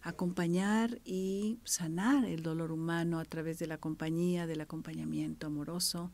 acompañar 0.02 1.00
y 1.04 1.58
sanar 1.64 2.24
el 2.24 2.42
dolor 2.42 2.72
humano 2.72 3.18
a 3.18 3.24
través 3.24 3.58
de 3.58 3.66
la 3.66 3.78
compañía, 3.78 4.46
del 4.46 4.60
acompañamiento 4.60 5.46
amoroso, 5.46 6.10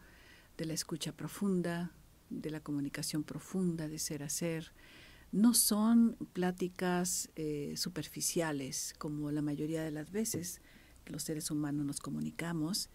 de 0.56 0.64
la 0.64 0.74
escucha 0.74 1.12
profunda, 1.12 1.92
de 2.30 2.50
la 2.50 2.60
comunicación 2.60 3.22
profunda, 3.22 3.88
de 3.88 3.98
ser 3.98 4.22
a 4.22 4.28
ser. 4.28 4.72
No 5.32 5.54
son 5.54 6.16
pláticas 6.32 7.30
eh, 7.36 7.74
superficiales 7.76 8.94
como 8.98 9.30
la 9.30 9.42
mayoría 9.42 9.82
de 9.82 9.90
las 9.90 10.10
veces 10.10 10.60
los 11.06 11.22
seres 11.22 11.50
humanos 11.50 11.86
nos 11.86 12.00
comunicamos. 12.00 12.90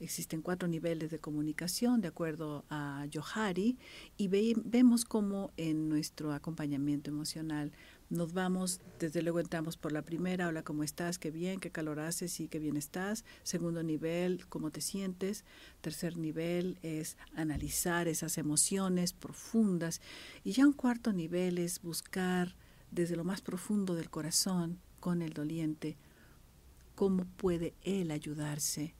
Existen 0.00 0.42
cuatro 0.42 0.68
niveles 0.68 1.10
de 1.10 1.18
comunicación 1.18 2.00
de 2.00 2.08
acuerdo 2.08 2.64
a 2.70 3.06
Johari 3.12 3.76
y 4.16 4.28
vemos 4.28 5.04
cómo 5.04 5.50
en 5.56 5.88
nuestro 5.88 6.32
acompañamiento 6.32 7.10
emocional 7.10 7.72
nos 8.10 8.32
vamos, 8.32 8.80
desde 8.98 9.22
luego 9.22 9.40
entramos 9.40 9.76
por 9.76 9.92
la 9.92 10.02
primera, 10.02 10.48
hola, 10.48 10.62
¿cómo 10.62 10.82
estás? 10.82 11.18
Qué 11.18 11.30
bien, 11.30 11.60
qué 11.60 11.70
calor 11.70 12.00
haces, 12.00 12.32
sí, 12.32 12.48
qué 12.48 12.58
bien 12.58 12.76
estás. 12.76 13.24
Segundo 13.42 13.82
nivel, 13.82 14.46
¿cómo 14.48 14.70
te 14.70 14.80
sientes? 14.80 15.44
Tercer 15.82 16.16
nivel 16.16 16.78
es 16.82 17.18
analizar 17.34 18.08
esas 18.08 18.38
emociones 18.38 19.12
profundas. 19.12 20.00
Y 20.42 20.52
ya 20.52 20.66
un 20.66 20.72
cuarto 20.72 21.12
nivel 21.12 21.58
es 21.58 21.82
buscar 21.82 22.54
desde 22.90 23.16
lo 23.16 23.24
más 23.24 23.42
profundo 23.42 23.94
del 23.94 24.08
corazón 24.08 24.78
con 25.00 25.20
el 25.20 25.34
doliente 25.34 25.98
cómo 26.98 27.26
puede 27.36 27.74
él 27.84 28.10
ayudarse, 28.10 28.92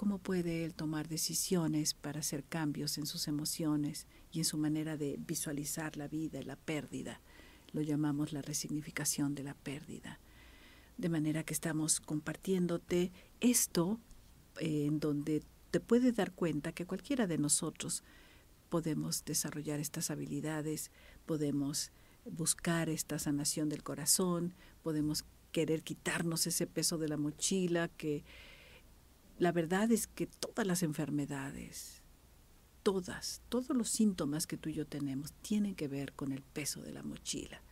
cómo 0.00 0.16
puede 0.16 0.64
él 0.64 0.72
tomar 0.72 1.08
decisiones 1.08 1.92
para 1.92 2.20
hacer 2.20 2.42
cambios 2.42 2.96
en 2.96 3.04
sus 3.04 3.28
emociones 3.28 4.06
y 4.32 4.38
en 4.38 4.46
su 4.46 4.56
manera 4.56 4.96
de 4.96 5.18
visualizar 5.18 5.98
la 5.98 6.08
vida 6.08 6.40
y 6.40 6.42
la 6.42 6.56
pérdida 6.56 7.20
lo 7.72 7.82
llamamos 7.82 8.32
la 8.32 8.40
resignificación 8.40 9.34
de 9.34 9.42
la 9.42 9.52
pérdida. 9.52 10.18
De 10.96 11.10
manera 11.10 11.44
que 11.44 11.52
estamos 11.52 12.00
compartiéndote 12.00 13.12
esto 13.40 14.00
eh, 14.58 14.86
en 14.86 15.00
donde 15.00 15.42
te 15.70 15.80
puedes 15.80 16.16
dar 16.16 16.32
cuenta 16.32 16.72
que 16.72 16.86
cualquiera 16.86 17.26
de 17.26 17.36
nosotros 17.36 18.02
podemos 18.70 19.26
desarrollar 19.26 19.80
estas 19.80 20.10
habilidades, 20.10 20.90
podemos 21.26 21.92
buscar 22.24 22.88
esta 22.88 23.18
sanación 23.18 23.68
del 23.68 23.82
corazón, 23.82 24.54
podemos 24.82 25.26
querer 25.52 25.82
quitarnos 25.82 26.46
ese 26.46 26.66
peso 26.66 26.96
de 26.96 27.08
la 27.08 27.18
mochila 27.18 27.88
que 27.88 28.24
la 29.40 29.52
verdad 29.52 29.90
es 29.90 30.06
que 30.06 30.26
todas 30.26 30.66
las 30.66 30.82
enfermedades, 30.82 32.02
todas, 32.82 33.40
todos 33.48 33.74
los 33.74 33.88
síntomas 33.88 34.46
que 34.46 34.58
tú 34.58 34.68
y 34.68 34.74
yo 34.74 34.86
tenemos 34.86 35.32
tienen 35.40 35.74
que 35.74 35.88
ver 35.88 36.12
con 36.12 36.32
el 36.32 36.42
peso 36.42 36.82
de 36.82 36.92
la 36.92 37.02
mochila. 37.02 37.62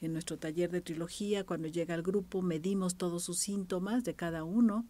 En 0.00 0.12
nuestro 0.12 0.36
taller 0.36 0.72
de 0.72 0.80
trilogía, 0.80 1.46
cuando 1.46 1.68
llega 1.68 1.94
el 1.94 2.02
grupo, 2.02 2.42
medimos 2.42 2.96
todos 2.96 3.22
sus 3.22 3.38
síntomas 3.38 4.02
de 4.02 4.14
cada 4.14 4.42
uno 4.42 4.84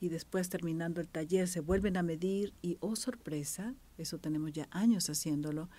y 0.00 0.08
después 0.08 0.48
terminando 0.48 1.00
el 1.00 1.06
taller 1.06 1.46
se 1.46 1.60
vuelven 1.60 1.96
a 1.96 2.02
medir 2.02 2.52
y, 2.62 2.76
oh 2.80 2.96
sorpresa, 2.96 3.76
eso 3.96 4.18
tenemos 4.18 4.50
ya 4.50 4.66
años 4.72 5.08
haciéndolo, 5.08 5.70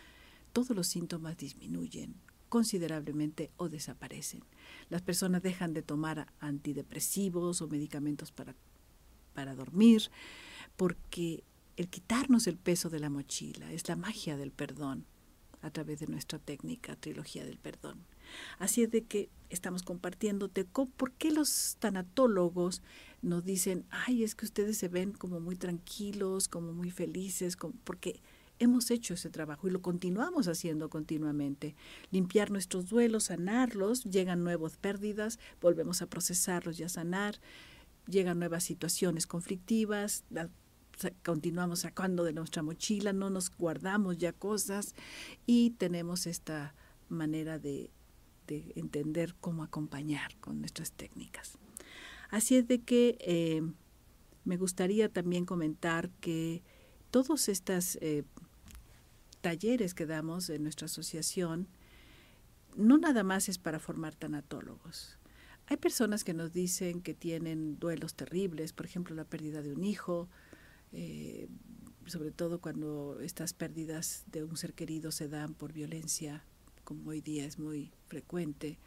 todos 0.53 0.69
los 0.69 0.87
síntomas 0.87 1.35
disminuyen 1.35 2.15
considerablemente 2.47 3.49
o 3.55 3.69
desaparecen. 3.69 4.43
Las 4.89 5.01
personas 5.01 5.41
dejan 5.41 5.73
de 5.73 5.83
tomar 5.83 6.27
antidepresivos 6.39 7.61
o 7.61 7.67
medicamentos 7.69 8.33
para, 8.33 8.55
para 9.33 9.55
dormir 9.55 10.09
porque 10.77 11.43
el 11.77 11.89
quitarnos 11.89 12.47
el 12.47 12.57
peso 12.57 12.89
de 12.89 12.99
la 12.99 13.09
mochila 13.09 13.71
es 13.71 13.87
la 13.87 13.95
magia 13.95 14.37
del 14.37 14.51
perdón 14.51 15.05
a 15.61 15.69
través 15.69 15.99
de 15.99 16.07
nuestra 16.07 16.39
técnica 16.39 16.95
trilogía 16.95 17.45
del 17.45 17.57
perdón. 17.57 17.99
Así 18.59 18.83
es 18.83 18.91
de 18.91 19.03
que 19.03 19.29
estamos 19.49 19.83
compartiéndote 19.83 20.65
por 20.65 21.11
qué 21.13 21.31
los 21.31 21.77
tanatólogos 21.79 22.81
nos 23.21 23.43
dicen, 23.43 23.85
ay, 23.89 24.23
es 24.23 24.35
que 24.35 24.45
ustedes 24.45 24.77
se 24.77 24.87
ven 24.87 25.11
como 25.11 25.39
muy 25.39 25.55
tranquilos, 25.55 26.47
como 26.47 26.73
muy 26.73 26.91
felices, 26.91 27.57
porque 27.83 28.21
hemos 28.59 28.91
hecho 28.91 29.15
ese 29.15 29.29
trabajo 29.29 29.67
y 29.67 29.71
lo 29.71 29.81
continuamos 29.81 30.47
haciendo 30.47 30.89
continuamente. 30.89 31.75
Limpiar 32.11 32.51
nuestros 32.51 32.87
duelos, 32.87 33.25
sanarlos, 33.25 34.03
llegan 34.03 34.43
nuevas 34.43 34.77
pérdidas, 34.77 35.39
volvemos 35.59 36.01
a 36.01 36.07
procesarlos 36.07 36.79
y 36.79 36.83
a 36.83 36.89
sanar, 36.89 37.39
llegan 38.11 38.39
nuevas 38.39 38.63
situaciones 38.63 39.25
conflictivas, 39.25 40.23
continuamos 41.23 41.79
sacando 41.79 42.23
de 42.23 42.33
nuestra 42.33 42.61
mochila, 42.61 43.13
no 43.13 43.29
nos 43.29 43.49
guardamos 43.49 44.17
ya 44.17 44.33
cosas 44.33 44.93
y 45.45 45.71
tenemos 45.71 46.27
esta 46.27 46.75
manera 47.09 47.59
de, 47.59 47.91
entender 48.75 49.33
cómo 49.39 49.63
acompañar 49.63 50.35
con 50.41 50.59
nuestras 50.59 50.91
técnicas. 50.91 51.57
Así 52.29 52.57
es 52.57 52.67
de 52.67 52.81
que 52.81 53.17
eh, 53.21 53.61
me 54.43 54.57
gustaría 54.57 55.07
también 55.07 55.45
comentar 55.45 56.09
que 56.19 56.61
todos 57.11 57.47
estos 57.47 57.97
eh, 58.01 58.25
talleres 59.39 59.93
que 59.93 60.05
damos 60.05 60.49
en 60.49 60.63
nuestra 60.63 60.87
asociación 60.87 61.69
no 62.75 62.97
nada 62.97 63.23
más 63.23 63.47
es 63.47 63.57
para 63.57 63.79
formar 63.79 64.15
tanatólogos. 64.15 65.17
Hay 65.71 65.77
personas 65.77 66.25
que 66.25 66.33
nos 66.33 66.51
dicen 66.51 67.01
que 67.01 67.13
tienen 67.13 67.79
duelos 67.79 68.13
terribles, 68.13 68.73
por 68.73 68.85
ejemplo, 68.85 69.15
la 69.15 69.23
pérdida 69.23 69.61
de 69.61 69.71
un 69.71 69.85
hijo, 69.85 70.27
eh, 70.91 71.47
sobre 72.07 72.31
todo 72.31 72.59
cuando 72.59 73.21
estas 73.21 73.53
pérdidas 73.53 74.25
de 74.29 74.43
un 74.43 74.57
ser 74.57 74.73
querido 74.73 75.11
se 75.11 75.29
dan 75.29 75.53
por 75.53 75.71
violencia, 75.71 76.43
como 76.83 77.11
hoy 77.11 77.21
día 77.21 77.45
es 77.45 77.57
muy 77.57 77.93
frecuente, 78.07 78.79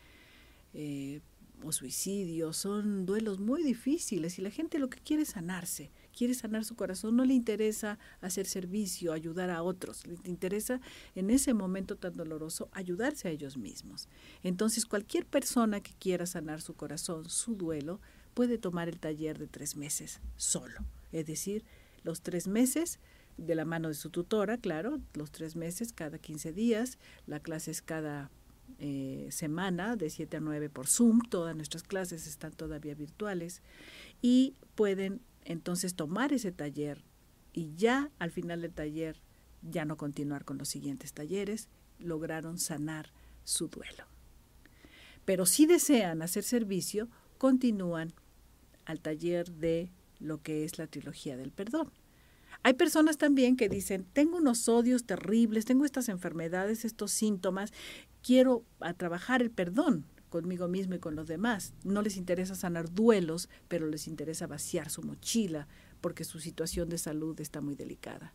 eh, 0.75 1.23
o 1.63 1.73
suicidio, 1.73 2.53
son 2.53 3.07
duelos 3.07 3.41
muy 3.41 3.63
difíciles 3.63 4.39
y 4.39 4.43
la 4.43 4.51
gente 4.51 4.79
lo 4.79 4.91
que 4.91 4.99
quiere 4.99 5.23
es 5.23 5.31
sanarse, 5.31 5.91
quiere 6.15 6.35
sanar 6.35 6.65
su 6.65 6.77
corazón, 6.77 7.17
no 7.17 7.25
le 7.25 7.35
interesa 7.35 7.99
hacer 8.21 8.47
servicio, 8.47 9.13
ayudar 9.13 9.51
a 9.51 9.63
otros, 9.63 10.07
le 10.07 10.17
interesa 10.25 10.81
en 11.15 11.31
ese 11.31 11.55
momento 11.55 11.97
tan 11.97 12.15
doloroso 12.15 12.69
ayudarse 12.73 13.29
a 13.29 13.31
ellos 13.31 13.57
mismos. 13.57 14.09
Entonces 14.43 14.87
cualquier 14.87 15.27
persona 15.27 15.81
que 15.81 15.93
quiera 15.99 16.27
sanar 16.27 16.61
su 16.61 16.75
corazón, 16.75 17.29
su 17.29 17.55
duelo, 17.55 18.01
puede 18.35 18.59
tomar 18.59 18.89
el 18.89 18.99
taller 18.99 19.39
de 19.39 19.47
tres 19.47 19.77
meses 19.77 20.21
solo, 20.37 20.81
es 21.13 21.27
decir, 21.27 21.65
los 22.03 22.21
tres 22.21 22.49
meses 22.49 22.99
de 23.37 23.55
la 23.55 23.65
mano 23.65 23.89
de 23.89 23.95
su 23.95 24.11
tutora, 24.11 24.59
claro, 24.59 25.01
los 25.15 25.31
tres 25.31 25.57
meses, 25.57 25.93
cada 25.93 26.19
15 26.19 26.53
días, 26.53 26.99
la 27.27 27.41
clase 27.41 27.71
es 27.71 27.83
cada 27.83 28.31
eh, 28.79 29.29
semana 29.31 29.97
de 29.97 30.11
7 30.11 30.37
a 30.37 30.41
9 30.41 30.69
por 30.69 30.87
Zoom, 30.87 31.21
todas 31.29 31.55
nuestras 31.57 31.83
clases 31.83 32.27
están 32.27 32.53
todavía 32.53 32.95
virtuales 32.95 33.63
y 34.21 34.55
pueden 34.75 35.21
entonces 35.45 35.95
tomar 35.95 36.33
ese 36.33 36.53
taller 36.53 37.05
y 37.53 37.75
ya 37.77 38.11
al 38.19 38.31
final 38.31 38.63
del 38.63 38.73
taller 38.73 39.21
ya 39.63 39.85
no 39.85 39.97
continuar 39.97 40.45
con 40.45 40.59
los 40.59 40.69
siguientes 40.69 41.13
talleres, 41.13 41.69
lograron 41.99 42.59
sanar 42.59 43.13
su 43.45 43.69
duelo. 43.69 44.05
Pero 45.25 45.47
si 45.47 45.67
desean 45.67 46.23
hacer 46.23 46.45
servicio, 46.45 47.09
continúan 47.39 48.13
al 48.85 49.01
taller 49.01 49.51
de 49.51 49.91
lo 50.19 50.43
que 50.43 50.65
es 50.65 50.79
la 50.79 50.87
trilogía 50.87 51.37
del 51.37 51.51
perdón. 51.51 51.91
Hay 52.63 52.75
personas 52.75 53.19
también 53.19 53.57
que 53.57 53.69
dicen, 53.69 54.07
tengo 54.13 54.39
unos 54.39 54.69
odios 54.69 55.05
terribles, 55.05 55.65
tengo 55.65 55.85
estas 55.85 56.09
enfermedades, 56.09 56.85
estos 56.85 57.11
síntomas, 57.11 57.73
quiero 58.23 58.65
a 58.81 58.95
trabajar 58.95 59.43
el 59.43 59.51
perdón 59.51 60.07
conmigo 60.35 60.67
mismo 60.67 60.97
y 60.97 60.99
con 60.99 61.15
los 61.15 61.29
demás. 61.29 61.75
No 61.85 62.03
les 62.03 62.17
interesa 62.17 62.57
sanar 62.57 62.93
duelos, 62.93 63.49
pero 63.69 63.87
les 63.87 64.09
interesa 64.09 64.49
vaciar 64.49 64.91
su 64.91 65.01
mochila 65.01 65.69
porque 66.01 66.25
su 66.25 66.41
situación 66.41 66.89
de 66.89 66.99
salud 66.99 67.41
está 67.41 67.61
muy 67.61 67.77
delicada. 67.77 68.35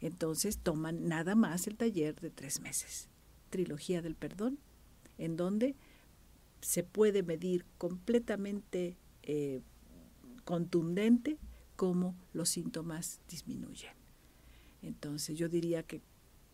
Entonces 0.00 0.58
toman 0.58 1.08
nada 1.08 1.34
más 1.34 1.66
el 1.66 1.76
taller 1.76 2.20
de 2.20 2.30
tres 2.30 2.60
meses, 2.60 3.08
Trilogía 3.50 4.00
del 4.00 4.14
Perdón, 4.14 4.60
en 5.18 5.36
donde 5.36 5.74
se 6.60 6.84
puede 6.84 7.24
medir 7.24 7.66
completamente 7.78 8.96
eh, 9.24 9.60
contundente 10.44 11.36
cómo 11.74 12.14
los 12.32 12.48
síntomas 12.48 13.18
disminuyen. 13.28 13.94
Entonces 14.82 15.36
yo 15.36 15.48
diría 15.48 15.82
que 15.82 16.00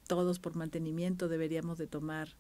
todos 0.07 0.39
por 0.39 0.57
mantenimiento 0.57 1.29
deberíamos 1.29 1.77
de 1.77 1.87
tomar 1.87 2.35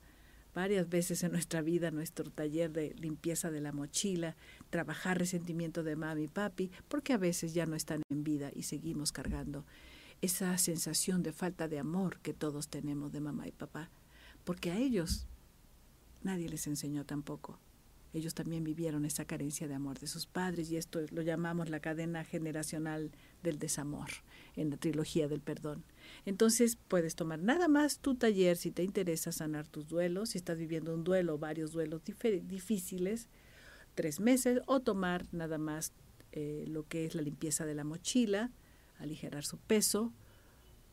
varias 0.54 0.88
veces 0.88 1.22
en 1.22 1.32
nuestra 1.32 1.62
vida 1.62 1.90
nuestro 1.90 2.30
taller 2.30 2.72
de 2.72 2.94
limpieza 2.94 3.50
de 3.50 3.60
la 3.60 3.72
mochila, 3.72 4.36
trabajar 4.70 5.18
resentimiento 5.18 5.82
de 5.82 5.96
mami 5.96 6.24
y 6.24 6.28
papi, 6.28 6.70
porque 6.88 7.12
a 7.12 7.18
veces 7.18 7.54
ya 7.54 7.66
no 7.66 7.76
están 7.76 8.02
en 8.10 8.24
vida 8.24 8.50
y 8.54 8.64
seguimos 8.64 9.12
cargando 9.12 9.64
esa 10.22 10.56
sensación 10.58 11.22
de 11.22 11.32
falta 11.32 11.68
de 11.68 11.78
amor 11.78 12.18
que 12.20 12.34
todos 12.34 12.68
tenemos 12.68 13.12
de 13.12 13.20
mamá 13.20 13.48
y 13.48 13.52
papá, 13.52 13.90
porque 14.44 14.70
a 14.70 14.78
ellos 14.78 15.26
nadie 16.22 16.48
les 16.48 16.66
enseñó 16.66 17.04
tampoco 17.04 17.58
ellos 18.12 18.34
también 18.34 18.64
vivieron 18.64 19.04
esa 19.04 19.24
carencia 19.24 19.68
de 19.68 19.74
amor 19.74 19.98
de 19.98 20.06
sus 20.06 20.26
padres 20.26 20.70
y 20.70 20.76
esto 20.76 21.00
lo 21.10 21.22
llamamos 21.22 21.70
la 21.70 21.80
cadena 21.80 22.24
generacional 22.24 23.12
del 23.42 23.58
desamor 23.58 24.08
en 24.56 24.70
la 24.70 24.76
trilogía 24.76 25.28
del 25.28 25.40
perdón. 25.40 25.84
Entonces 26.26 26.76
puedes 26.88 27.14
tomar 27.14 27.38
nada 27.38 27.68
más 27.68 27.98
tu 27.98 28.16
taller 28.16 28.56
si 28.56 28.70
te 28.70 28.82
interesa 28.82 29.30
sanar 29.30 29.68
tus 29.68 29.86
duelos, 29.86 30.30
si 30.30 30.38
estás 30.38 30.58
viviendo 30.58 30.92
un 30.92 31.04
duelo 31.04 31.38
varios 31.38 31.72
duelos 31.72 32.02
difíciles, 32.04 33.28
tres 33.94 34.18
meses, 34.18 34.60
o 34.66 34.80
tomar 34.80 35.26
nada 35.32 35.58
más 35.58 35.92
eh, 36.32 36.64
lo 36.66 36.86
que 36.86 37.06
es 37.06 37.14
la 37.14 37.22
limpieza 37.22 37.64
de 37.64 37.74
la 37.74 37.84
mochila, 37.84 38.50
aligerar 38.98 39.44
su 39.44 39.56
peso, 39.58 40.12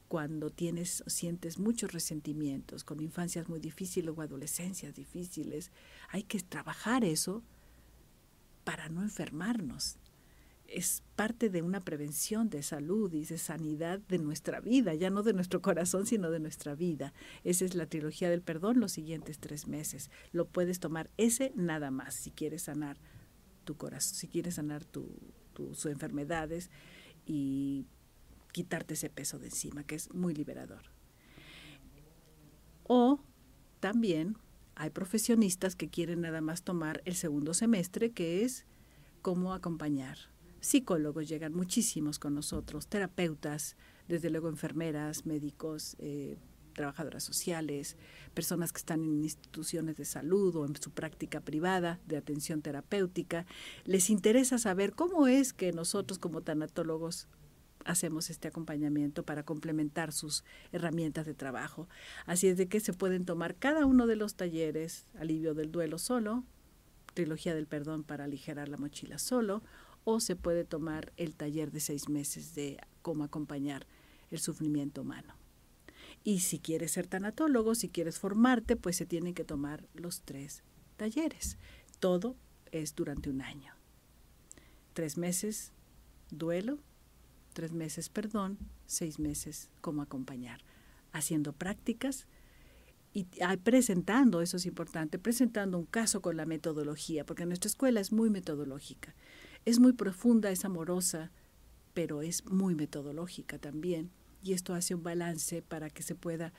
cuando 0.08 0.50
tienes 0.50 1.04
sientes 1.08 1.60
muchos 1.60 1.91
resentimientos, 1.91 2.84
con 2.84 3.02
infancias 3.02 3.50
muy 3.50 3.60
difíciles 3.60 4.13
o 4.15 4.22
adolescencias 4.22 4.93
difíciles, 4.93 5.72
hay 6.10 6.24
que 6.24 6.39
trabajar 6.39 7.04
eso 7.04 7.43
para 8.63 8.89
no 8.89 9.04
enfermarnos. 9.04 9.98
Es 10.67 11.02
parte 11.15 11.50
de 11.50 11.62
una 11.62 11.86
prevención 11.86 12.50
de 12.50 12.62
salud 12.62 13.13
y 13.13 13.24
de 13.24 13.38
sanidad 13.38 14.00
de 14.00 14.17
nuestra 14.17 14.60
vida, 14.60 14.93
ya 14.93 15.10
no 15.10 15.24
de 15.24 15.34
nuestro 15.34 15.62
corazón, 15.62 16.06
sino 16.06 16.30
de 16.30 16.39
nuestra 16.39 16.76
vida. 16.76 17.13
Esa 17.46 17.63
es 17.63 17.76
la 17.76 17.86
trilogía 17.86 18.30
del 18.30 18.41
perdón 18.41 18.80
los 18.80 18.91
siguientes 18.91 19.39
tres 19.39 19.67
meses. 19.67 20.12
Lo 20.34 20.48
puedes 20.48 20.80
tomar 20.80 21.10
ese 21.17 21.54
nada 21.56 21.91
más 21.91 22.15
si 22.15 22.32
quieres 22.32 22.63
sanar 22.63 22.98
tu 23.63 23.76
corazón, 23.78 24.15
si 24.15 24.28
quieres 24.28 24.56
sanar 24.56 24.84
tus 24.86 25.86
enfermedades 25.86 26.70
y 27.26 27.86
quitarte 28.58 28.96
ese 28.96 29.12
peso 29.12 29.38
de 29.38 29.46
encima, 29.46 29.84
que 29.84 29.93
es 29.93 30.12
muy 30.15 30.34
liberador. 30.34 30.82
O 32.86 33.20
también 33.80 34.36
hay 34.74 34.89
profesionistas 34.89 35.76
que 35.76 35.89
quieren 35.89 36.22
nada 36.22 36.41
más 36.41 36.63
tomar 36.63 37.04
el 37.06 37.13
segundo 37.13 37.54
semestre, 37.54 38.13
que 38.13 38.43
es 38.43 38.65
cómo 39.22 39.54
acompañar. 39.54 40.17
Psicólogos 40.60 41.30
llegan 41.30 41.54
muchísimos 41.54 42.17
con 42.17 42.34
nosotros, 42.34 42.88
terapeutas, 42.88 43.76
desde 44.08 44.32
luego 44.32 44.50
enfermeras, 44.50 45.28
médicos, 45.28 45.96
eh, 46.00 46.39
trabajadoras 46.74 47.24
sociales, 47.24 47.96
personas 48.34 48.74
que 48.74 48.80
están 48.80 49.04
en 49.04 49.24
instituciones 49.24 49.98
de 49.98 50.06
salud 50.06 50.56
o 50.56 50.65
en 50.65 50.76
su 50.76 50.89
práctica 50.89 51.41
privada 51.41 52.00
de 52.08 52.17
atención 52.17 52.63
terapéutica. 52.63 53.46
Les 53.86 54.10
interesa 54.10 54.58
saber 54.58 54.93
cómo 54.93 55.28
es 55.28 55.54
que 55.54 55.74
nosotros 55.74 56.17
como 56.17 56.41
tanatólogos 56.41 57.28
hacemos 57.88 58.30
este 58.30 58.47
acompañamiento 58.47 59.23
para 59.23 59.43
complementar 59.43 60.12
sus 60.12 60.43
herramientas 60.71 61.26
de 61.26 61.34
trabajo. 61.34 61.88
Así 62.26 62.47
es 62.47 62.58
de 62.58 62.67
que 62.67 62.80
se 62.80 62.93
pueden 62.93 63.26
tomar 63.26 63.56
cada 63.56 63.86
uno 63.86 64.06
de 64.06 64.15
los 64.15 64.36
talleres, 64.36 65.08
alivio 65.17 65.54
del 65.54 65.71
duelo 65.71 65.97
solo, 65.97 66.43
trilogía 67.13 67.56
del 67.56 67.65
perdón 67.65 68.04
para 68.04 68.26
aligerar 68.26 68.69
la 68.69 68.78
mochila 68.78 69.17
solo, 69.17 69.63
o 70.04 70.19
se 70.19 70.36
puede 70.36 70.63
tomar 70.63 71.12
el 71.17 71.36
taller 71.36 71.71
de 71.71 71.80
seis 71.80 72.08
meses 72.10 72.54
de 72.54 72.78
cómo 73.02 73.23
acompañar 73.23 73.88
el 74.32 74.39
sufrimiento 74.39 75.02
humano. 75.02 75.36
Y 76.23 76.39
si 76.39 76.60
quieres 76.60 76.91
ser 76.91 77.08
tanatólogo, 77.08 77.73
si 77.73 77.89
quieres 77.89 78.19
formarte, 78.19 78.76
pues 78.76 78.97
se 78.97 79.06
tienen 79.06 79.34
que 79.34 79.43
tomar 79.43 79.88
los 79.93 80.21
tres 80.21 80.63
talleres. 80.97 81.58
Todo 82.00 82.36
es 82.71 82.95
durante 82.95 83.30
un 83.30 83.41
año. 83.41 83.73
Tres 84.93 85.17
meses 85.17 85.71
duelo, 86.30 86.80
tres 87.58 87.72
meses 87.72 88.10
perdón, 88.10 88.60
seis 88.86 89.17
meses 89.17 89.72
como 89.82 90.04
acompañar, 90.04 90.60
haciendo 91.12 91.54
prácticas 91.54 92.28
y 93.13 93.26
presentando, 93.63 94.43
eso 94.43 94.58
es 94.58 94.67
importante, 94.67 95.17
presentando 95.17 95.80
un 95.80 95.88
caso 95.88 96.22
con 96.22 96.38
la 96.38 96.46
metodología, 96.46 97.26
porque 97.26 97.48
nuestra 97.48 97.67
escuela 97.67 98.00
es 98.00 98.12
muy 98.12 98.30
metodológica, 98.30 99.15
es 99.65 99.80
muy 99.80 99.93
profunda, 99.93 100.52
es 100.52 100.65
amorosa, 100.65 101.32
pero 101.96 102.22
es 102.22 102.46
muy 102.46 102.76
metodológica 102.76 103.58
también, 103.58 104.12
y 104.43 104.54
esto 104.54 104.76
hace 104.76 104.93
un 104.93 105.02
balance 105.02 105.63
para 105.63 105.89
que 105.89 106.04
se 106.04 106.13
pueda 106.13 106.54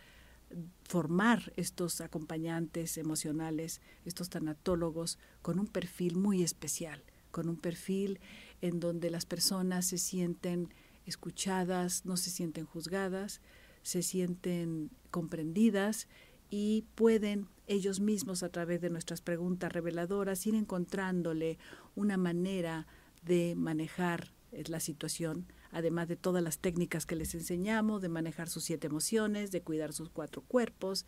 formar 0.83 1.53
estos 1.55 2.01
acompañantes 2.01 2.99
emocionales, 2.99 3.81
estos 4.05 4.31
tanatólogos, 4.31 5.17
con 5.43 5.61
un 5.61 5.69
perfil 5.69 6.17
muy 6.17 6.43
especial, 6.43 7.05
con 7.31 7.49
un 7.49 7.57
perfil 7.57 8.19
en 8.63 8.81
donde 8.81 9.11
las 9.11 9.27
personas 9.27 9.87
se 9.87 9.99
sienten 9.99 10.75
escuchadas, 11.09 12.05
no 12.05 12.17
se 12.17 12.31
sienten 12.31 12.67
juzgadas, 12.67 13.41
se 13.83 14.03
sienten 14.03 14.91
comprendidas 15.11 16.09
y 16.51 16.85
pueden 16.95 17.49
ellos 17.67 18.01
mismos 18.01 18.43
a 18.43 18.49
través 18.49 18.81
de 18.81 18.91
nuestras 18.91 19.21
preguntas 19.21 19.73
reveladoras 19.73 20.47
ir 20.47 20.55
encontrándole 20.55 21.59
una 21.95 22.17
manera 22.17 22.87
de 23.23 23.55
manejar 23.57 24.33
eh, 24.53 24.65
la 24.69 24.81
situación, 24.81 25.47
además 25.71 26.09
de 26.09 26.17
todas 26.17 26.43
las 26.43 26.59
técnicas 26.59 27.05
que 27.05 27.17
les 27.17 27.35
enseñamos, 27.35 28.01
de 28.01 28.09
manejar 28.09 28.49
sus 28.49 28.65
siete 28.65 28.87
emociones, 28.87 29.51
de 29.51 29.63
cuidar 29.63 29.93
sus 29.93 30.09
cuatro 30.09 30.43
cuerpos, 30.43 31.05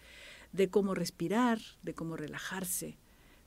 de 0.53 0.69
cómo 0.69 0.95
respirar, 0.95 1.59
de 1.83 1.95
cómo 1.95 2.17
relajarse. 2.17 2.99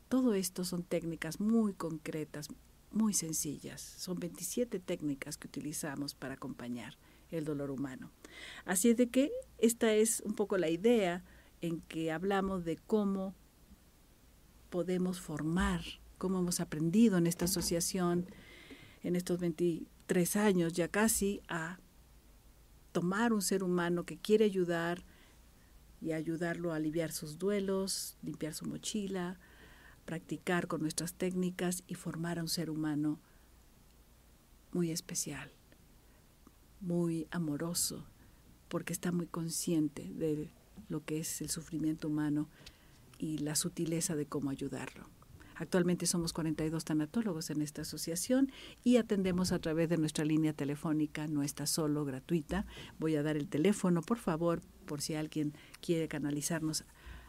Todo 0.10 0.34
esto 0.34 0.64
son 0.64 0.84
técnicas 0.84 1.40
muy 1.40 1.74
concretas, 1.74 2.50
muy 2.94 3.14
sencillas. 3.14 3.82
Son 3.82 4.20
27 4.20 4.80
técnicas 4.80 5.38
que 5.38 5.48
utilizamos 5.48 6.16
para 6.16 6.36
acompañar 6.36 6.98
el 7.32 7.46
dolor 7.46 7.72
humano. 7.72 8.12
Así 8.66 8.90
es 8.90 8.98
de 8.98 9.10
que 9.10 9.32
esta 9.58 9.94
es 9.94 10.22
un 10.22 10.34
poco 10.34 10.58
la 10.58 10.70
idea 10.70 11.24
en 11.62 11.82
que 11.82 12.12
hablamos 12.12 12.66
de 12.66 12.78
cómo 12.78 13.34
podemos 14.70 15.20
formar, 15.20 15.82
cómo 16.18 16.40
hemos 16.40 16.60
aprendido 16.60 17.18
en 17.18 17.28
esta 17.28 17.46
asociación 17.46 18.28
en 19.04 19.16
estos 19.16 19.40
23 19.40 20.36
años 20.38 20.74
ya 20.74 20.88
casi 20.88 21.42
a 21.48 21.80
tomar 22.92 23.34
un 23.34 23.42
ser 23.42 23.64
humano 23.64 24.06
que 24.06 24.18
quiere 24.18 24.46
ayudar 24.46 25.04
y 26.02 26.14
ayudarlo 26.14 26.72
a 26.72 26.78
aliviar 26.78 27.12
sus 27.12 27.38
duelos, 27.38 28.18
limpiar 28.22 28.54
su 28.54 28.66
mochila, 28.66 29.40
practicar 30.06 30.68
con 30.68 30.82
nuestras 30.82 31.14
técnicas 31.14 31.84
y 31.88 31.96
formar 31.96 32.40
a 32.40 32.42
un 32.42 32.50
ser 32.50 32.70
humano 32.70 33.20
muy 34.72 34.92
especial, 34.92 35.52
muy 36.82 37.28
amoroso, 37.32 38.06
porque 38.68 38.94
está 38.94 39.12
muy 39.12 39.28
consciente 39.28 40.10
de 40.14 40.50
lo 40.90 41.04
que 41.04 41.20
es 41.20 41.42
el 41.42 41.50
sufrimiento 41.50 42.08
humano 42.08 42.50
y 43.18 43.38
la 43.38 43.56
sutileza 43.56 44.16
de 44.16 44.26
cómo 44.26 44.50
ayudarlo. 44.50 45.08
Actualmente 45.56 46.08
somos 46.08 46.34
42 46.34 46.84
tanatólogos 46.84 47.50
en 47.52 47.62
esta 47.62 47.84
asociación 47.84 48.52
y 48.84 48.98
atendemos 48.98 49.52
a 49.52 49.60
través 49.60 49.88
de 49.88 49.98
nuestra 49.98 50.26
línea 50.26 50.54
telefónica, 50.54 51.28
no 51.28 51.44
está 51.44 51.68
solo, 51.68 52.06
gratuita. 52.06 52.66
Voy 53.00 53.16
a 53.16 53.24
dar 53.24 53.38
el 53.38 53.48
teléfono, 53.48 54.02
por 54.02 54.18
favor, 54.18 54.62
por 54.86 55.02
si 55.02 55.14
alguien 55.14 55.54
quiere 55.80 56.08
canalizarnos 56.08 56.86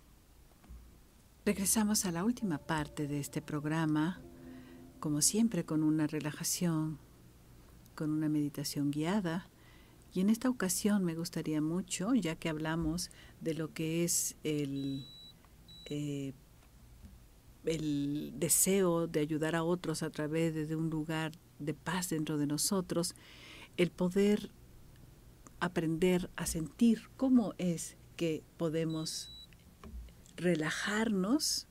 Regresamos 1.44 2.04
a 2.04 2.12
la 2.12 2.22
última 2.22 2.58
parte 2.58 3.08
de 3.08 3.18
este 3.18 3.42
programa, 3.42 4.20
como 5.00 5.20
siempre 5.22 5.64
con 5.64 5.82
una 5.82 6.06
relajación, 6.06 7.00
con 7.96 8.10
una 8.10 8.28
meditación 8.28 8.92
guiada. 8.92 9.48
Y 10.14 10.20
en 10.20 10.30
esta 10.30 10.48
ocasión 10.48 11.02
me 11.02 11.16
gustaría 11.16 11.60
mucho, 11.60 12.14
ya 12.14 12.36
que 12.36 12.48
hablamos 12.48 13.10
de 13.40 13.54
lo 13.54 13.74
que 13.74 14.04
es 14.04 14.36
el, 14.44 15.04
eh, 15.86 16.32
el 17.64 18.34
deseo 18.36 19.08
de 19.08 19.18
ayudar 19.18 19.56
a 19.56 19.64
otros 19.64 20.04
a 20.04 20.10
través 20.10 20.68
de 20.68 20.76
un 20.76 20.90
lugar 20.90 21.32
de 21.58 21.74
paz 21.74 22.08
dentro 22.08 22.38
de 22.38 22.46
nosotros, 22.46 23.16
el 23.76 23.90
poder 23.90 24.52
aprender 25.58 26.30
a 26.36 26.46
sentir 26.46 27.08
cómo 27.16 27.54
es 27.58 27.96
que 28.14 28.44
podemos 28.58 29.41
relajarnos 30.42 31.66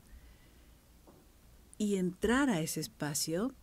y 1.78 1.96
entrar 1.96 2.48
a 2.48 2.60
ese 2.60 2.80
espacio, 2.80 3.54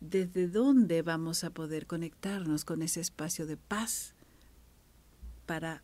desde 0.00 0.48
dónde 0.48 1.02
vamos 1.02 1.44
a 1.44 1.50
poder 1.50 1.86
conectarnos 1.86 2.64
con 2.64 2.82
ese 2.82 3.00
espacio 3.00 3.46
de 3.46 3.56
paz 3.56 4.14
para 5.46 5.82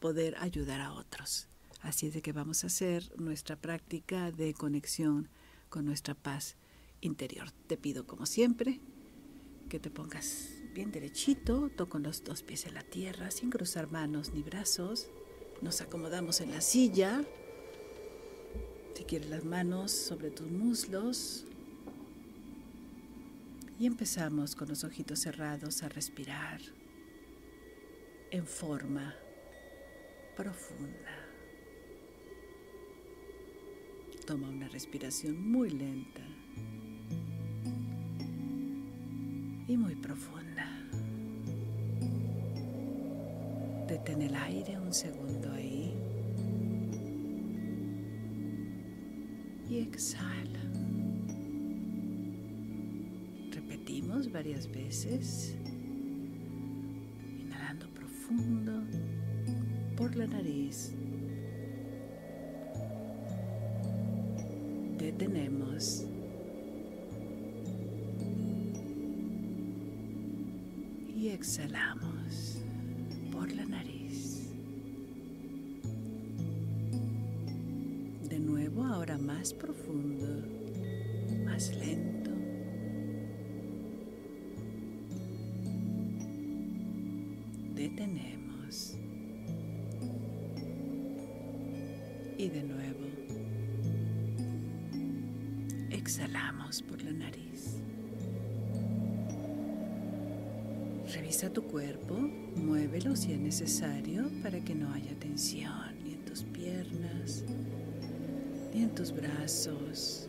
poder 0.00 0.36
ayudar 0.38 0.80
a 0.80 0.92
otros. 0.92 1.48
Así 1.80 2.08
es 2.08 2.14
de 2.14 2.22
que 2.22 2.32
vamos 2.32 2.64
a 2.64 2.66
hacer 2.66 3.10
nuestra 3.18 3.56
práctica 3.56 4.32
de 4.32 4.54
conexión 4.54 5.28
con 5.68 5.84
nuestra 5.84 6.14
paz 6.14 6.56
interior. 7.00 7.50
Te 7.66 7.76
pido 7.76 8.06
como 8.06 8.26
siempre 8.26 8.80
que 9.68 9.78
te 9.78 9.90
pongas 9.90 10.50
bien 10.74 10.90
derechito, 10.90 11.70
toco 11.70 11.98
los 11.98 12.24
dos 12.24 12.42
pies 12.42 12.66
en 12.66 12.74
la 12.74 12.82
tierra 12.82 13.30
sin 13.30 13.50
cruzar 13.50 13.90
manos 13.90 14.32
ni 14.34 14.42
brazos. 14.42 15.08
Nos 15.62 15.80
acomodamos 15.80 16.40
en 16.40 16.50
la 16.50 16.60
silla 16.60 17.24
si 18.94 19.04
quieres 19.04 19.28
las 19.28 19.44
manos 19.44 19.90
sobre 19.90 20.30
tus 20.30 20.50
muslos. 20.50 21.44
Y 23.78 23.86
empezamos 23.86 24.54
con 24.54 24.68
los 24.68 24.84
ojitos 24.84 25.18
cerrados 25.18 25.82
a 25.82 25.88
respirar 25.88 26.60
en 28.30 28.46
forma 28.46 29.14
profunda. 30.36 31.24
Toma 34.26 34.48
una 34.48 34.68
respiración 34.68 35.46
muy 35.46 35.70
lenta 35.70 36.22
y 39.68 39.76
muy 39.76 39.96
profunda. 39.96 40.66
Detén 43.88 44.22
el 44.22 44.34
aire 44.34 44.78
un 44.78 44.94
segundo 44.94 45.52
ahí. 45.52 45.83
Y 49.74 49.78
exhala. 49.80 50.60
Repetimos 53.50 54.30
varias 54.30 54.70
veces, 54.70 55.56
inhalando 57.40 57.88
profundo 57.88 58.84
por 59.96 60.14
la 60.14 60.28
nariz. 60.28 60.92
Detenemos. 64.96 66.06
Y 71.16 71.28
exhalamos 71.30 72.53
más 79.44 79.52
profundo, 79.52 80.26
más 81.44 81.76
lento. 81.76 82.30
Detenemos. 87.74 88.96
Y 92.38 92.48
de 92.48 92.62
nuevo, 92.62 93.06
exhalamos 95.90 96.80
por 96.80 97.02
la 97.02 97.12
nariz. 97.12 97.76
Revisa 101.12 101.50
tu 101.50 101.64
cuerpo, 101.64 102.14
muévelo 102.56 103.14
si 103.14 103.34
es 103.34 103.40
necesario 103.40 104.24
para 104.42 104.64
que 104.64 104.74
no 104.74 104.90
haya 104.94 105.14
tensión 105.18 105.93
tus 108.94 109.12
brazos, 109.12 110.28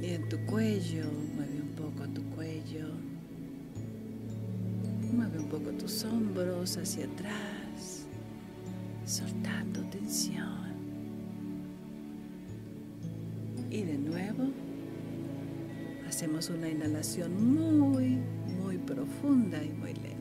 Y 0.00 0.10
en 0.12 0.28
tu 0.28 0.38
cuello, 0.46 1.06
mueve 1.34 1.60
un 1.60 1.74
poco 1.74 2.08
tu 2.08 2.22
cuello. 2.30 2.88
Mueve 5.12 5.40
un 5.40 5.48
poco 5.48 5.70
tus 5.72 6.04
hombros 6.04 6.76
hacia 6.76 7.06
atrás, 7.06 8.06
soltando 9.04 9.80
tensión. 9.90 10.68
Y 13.70 13.82
de 13.82 13.98
nuevo, 13.98 14.52
hacemos 16.06 16.48
una 16.50 16.68
inhalación 16.68 17.32
muy, 17.54 18.18
muy 18.62 18.78
profunda 18.78 19.62
y 19.62 19.70
muy 19.70 19.94
lenta. 19.94 20.17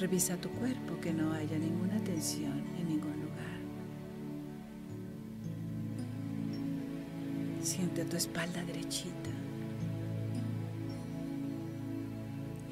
Revisa 0.00 0.36
tu 0.36 0.48
cuerpo 0.50 1.00
que 1.00 1.12
no 1.12 1.32
haya 1.32 1.58
ninguna 1.58 1.98
tensión 2.04 2.62
en 2.78 2.88
ningún 2.88 3.20
lugar. 3.20 3.58
Siente 7.60 8.04
tu 8.04 8.16
espalda 8.16 8.62
derechita. 8.62 9.30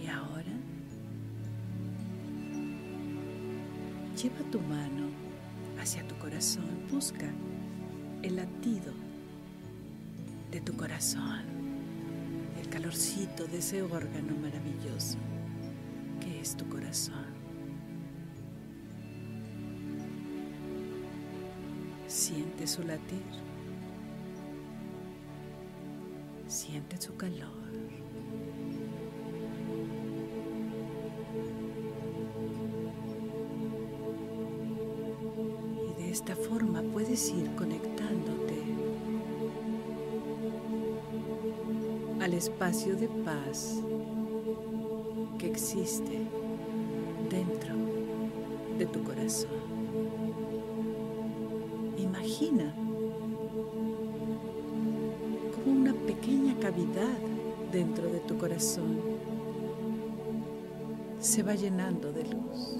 Y 0.00 0.06
ahora 0.06 0.52
lleva 4.14 4.50
tu 4.52 4.60
mano 4.60 5.08
hacia 5.80 6.06
tu 6.06 6.14
corazón. 6.18 6.86
Busca 6.92 7.26
el 8.22 8.36
latido 8.36 8.92
de 10.52 10.60
tu 10.60 10.76
corazón, 10.76 11.42
el 12.60 12.68
calorcito 12.68 13.48
de 13.48 13.58
ese 13.58 13.82
órgano 13.82 14.32
maravilloso 14.40 15.18
tu 16.54 16.68
corazón. 16.68 17.24
Siente 22.06 22.66
su 22.66 22.82
latir, 22.82 23.22
siente 26.46 27.00
su 27.00 27.16
calor. 27.16 27.56
Y 35.88 36.02
de 36.02 36.10
esta 36.10 36.36
forma 36.36 36.82
puedes 36.92 37.30
ir 37.30 37.50
conectando 37.56 38.36
al 42.26 42.34
espacio 42.34 42.96
de 42.96 43.06
paz 43.06 43.80
que 45.38 45.46
existe 45.46 46.20
dentro 47.30 47.74
de 48.78 48.86
tu 48.86 49.02
corazón. 49.02 49.50
Imagina 51.96 52.74
como 55.54 55.80
una 55.80 55.94
pequeña 55.94 56.54
cavidad 56.60 57.18
dentro 57.72 58.08
de 58.10 58.20
tu 58.20 58.36
corazón 58.38 59.00
se 61.20 61.42
va 61.42 61.54
llenando 61.54 62.12
de 62.12 62.22
luz. 62.22 62.76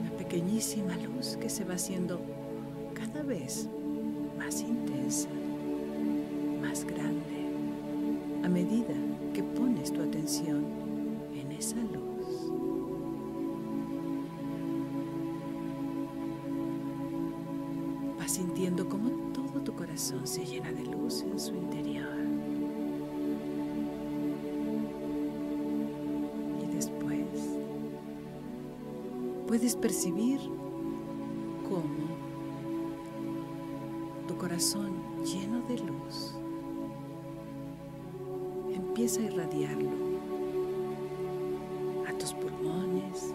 Una 0.00 0.10
pequeñísima 0.18 0.96
luz 0.96 1.36
que 1.36 1.48
se 1.48 1.64
va 1.64 1.74
haciendo 1.74 2.20
cada 2.94 3.22
vez 3.22 3.68
más 4.36 4.60
intensa, 4.60 5.28
percibir 29.80 30.40
corazón 34.38 34.92
lleno 35.24 35.60
de 35.66 35.78
luz 35.78 36.34
empieza 38.72 39.20
a 39.20 39.24
irradiarlo 39.24 39.90
a 42.08 42.12
tus 42.18 42.32
pulmones, 42.34 43.34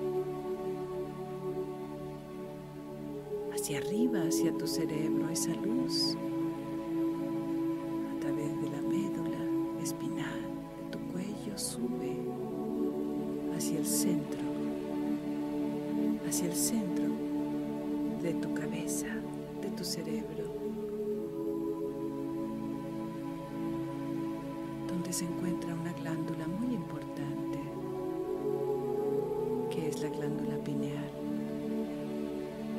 hacia 3.54 3.80
arriba, 3.80 4.22
hacia 4.22 4.58
tu 4.58 4.68
cerebro, 4.68 5.30
esa 5.30 5.54
luz 5.56 6.16
cerebro. 19.92 20.62
se 25.12 25.26
encuentra 25.26 25.74
una 25.74 25.92
glándula 25.92 26.48
muy 26.48 26.74
importante, 26.74 27.60
que 29.70 29.90
es 29.90 30.02
la 30.02 30.10
glándula 30.10 30.56
pineal. 30.64 31.12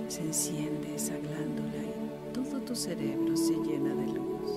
Se 0.09 0.23
enciende 0.23 0.95
esa 0.95 1.19
glándula 1.19 1.83
y 1.83 2.33
todo 2.33 2.61
tu 2.63 2.75
cerebro 2.75 3.37
se 3.37 3.53
llena 3.53 3.95
de 3.95 4.07
luz, 4.07 4.51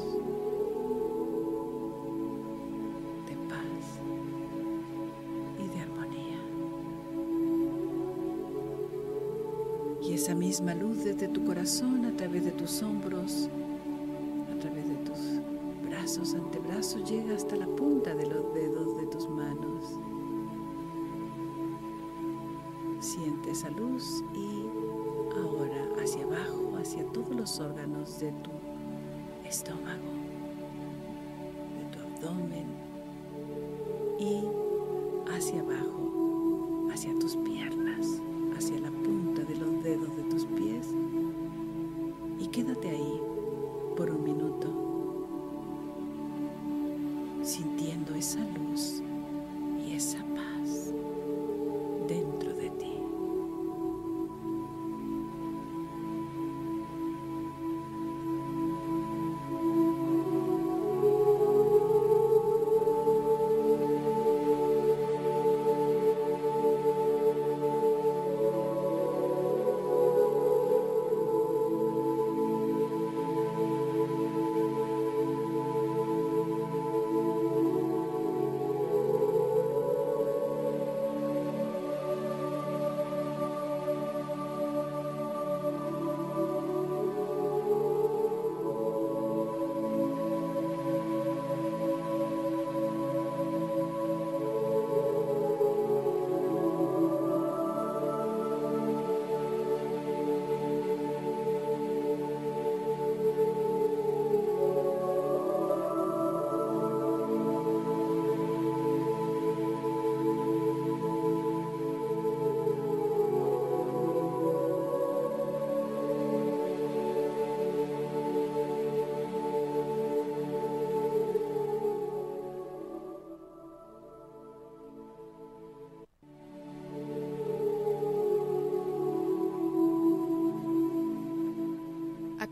de 3.28 3.36
paz 3.50 4.00
y 5.60 5.68
de 5.68 5.82
armonía. 5.82 6.40
Y 10.02 10.14
esa 10.14 10.34
misma 10.34 10.76
luz 10.76 11.04
desde 11.04 11.28
tu 11.28 11.44
corazón 11.44 12.05
a 12.16 12.18
través 12.18 12.46
de 12.46 12.52
tus 12.52 12.82
hombros 12.82 13.50
antebrazos 16.34 17.10
llega 17.10 17.36
hasta 17.36 17.56
la 17.56 17.68
punta 17.68 18.14
de 18.16 18.28
los 18.28 18.54
dedos 18.54 18.98
de 18.98 19.06
tus 19.08 19.30
manos. 19.30 20.00
Siente 23.00 23.52
esa 23.52 23.70
luz 23.70 24.24
y 24.34 24.68
ahora 25.38 25.88
hacia 26.02 26.24
abajo, 26.24 26.78
hacia 26.80 27.06
todos 27.12 27.36
los 27.36 27.60
órganos 27.60 28.20
de 28.20 28.32
tu 28.32 28.52
estómago, 29.48 30.12
de 31.78 31.86
tu 31.92 32.00
abdomen 32.00 32.85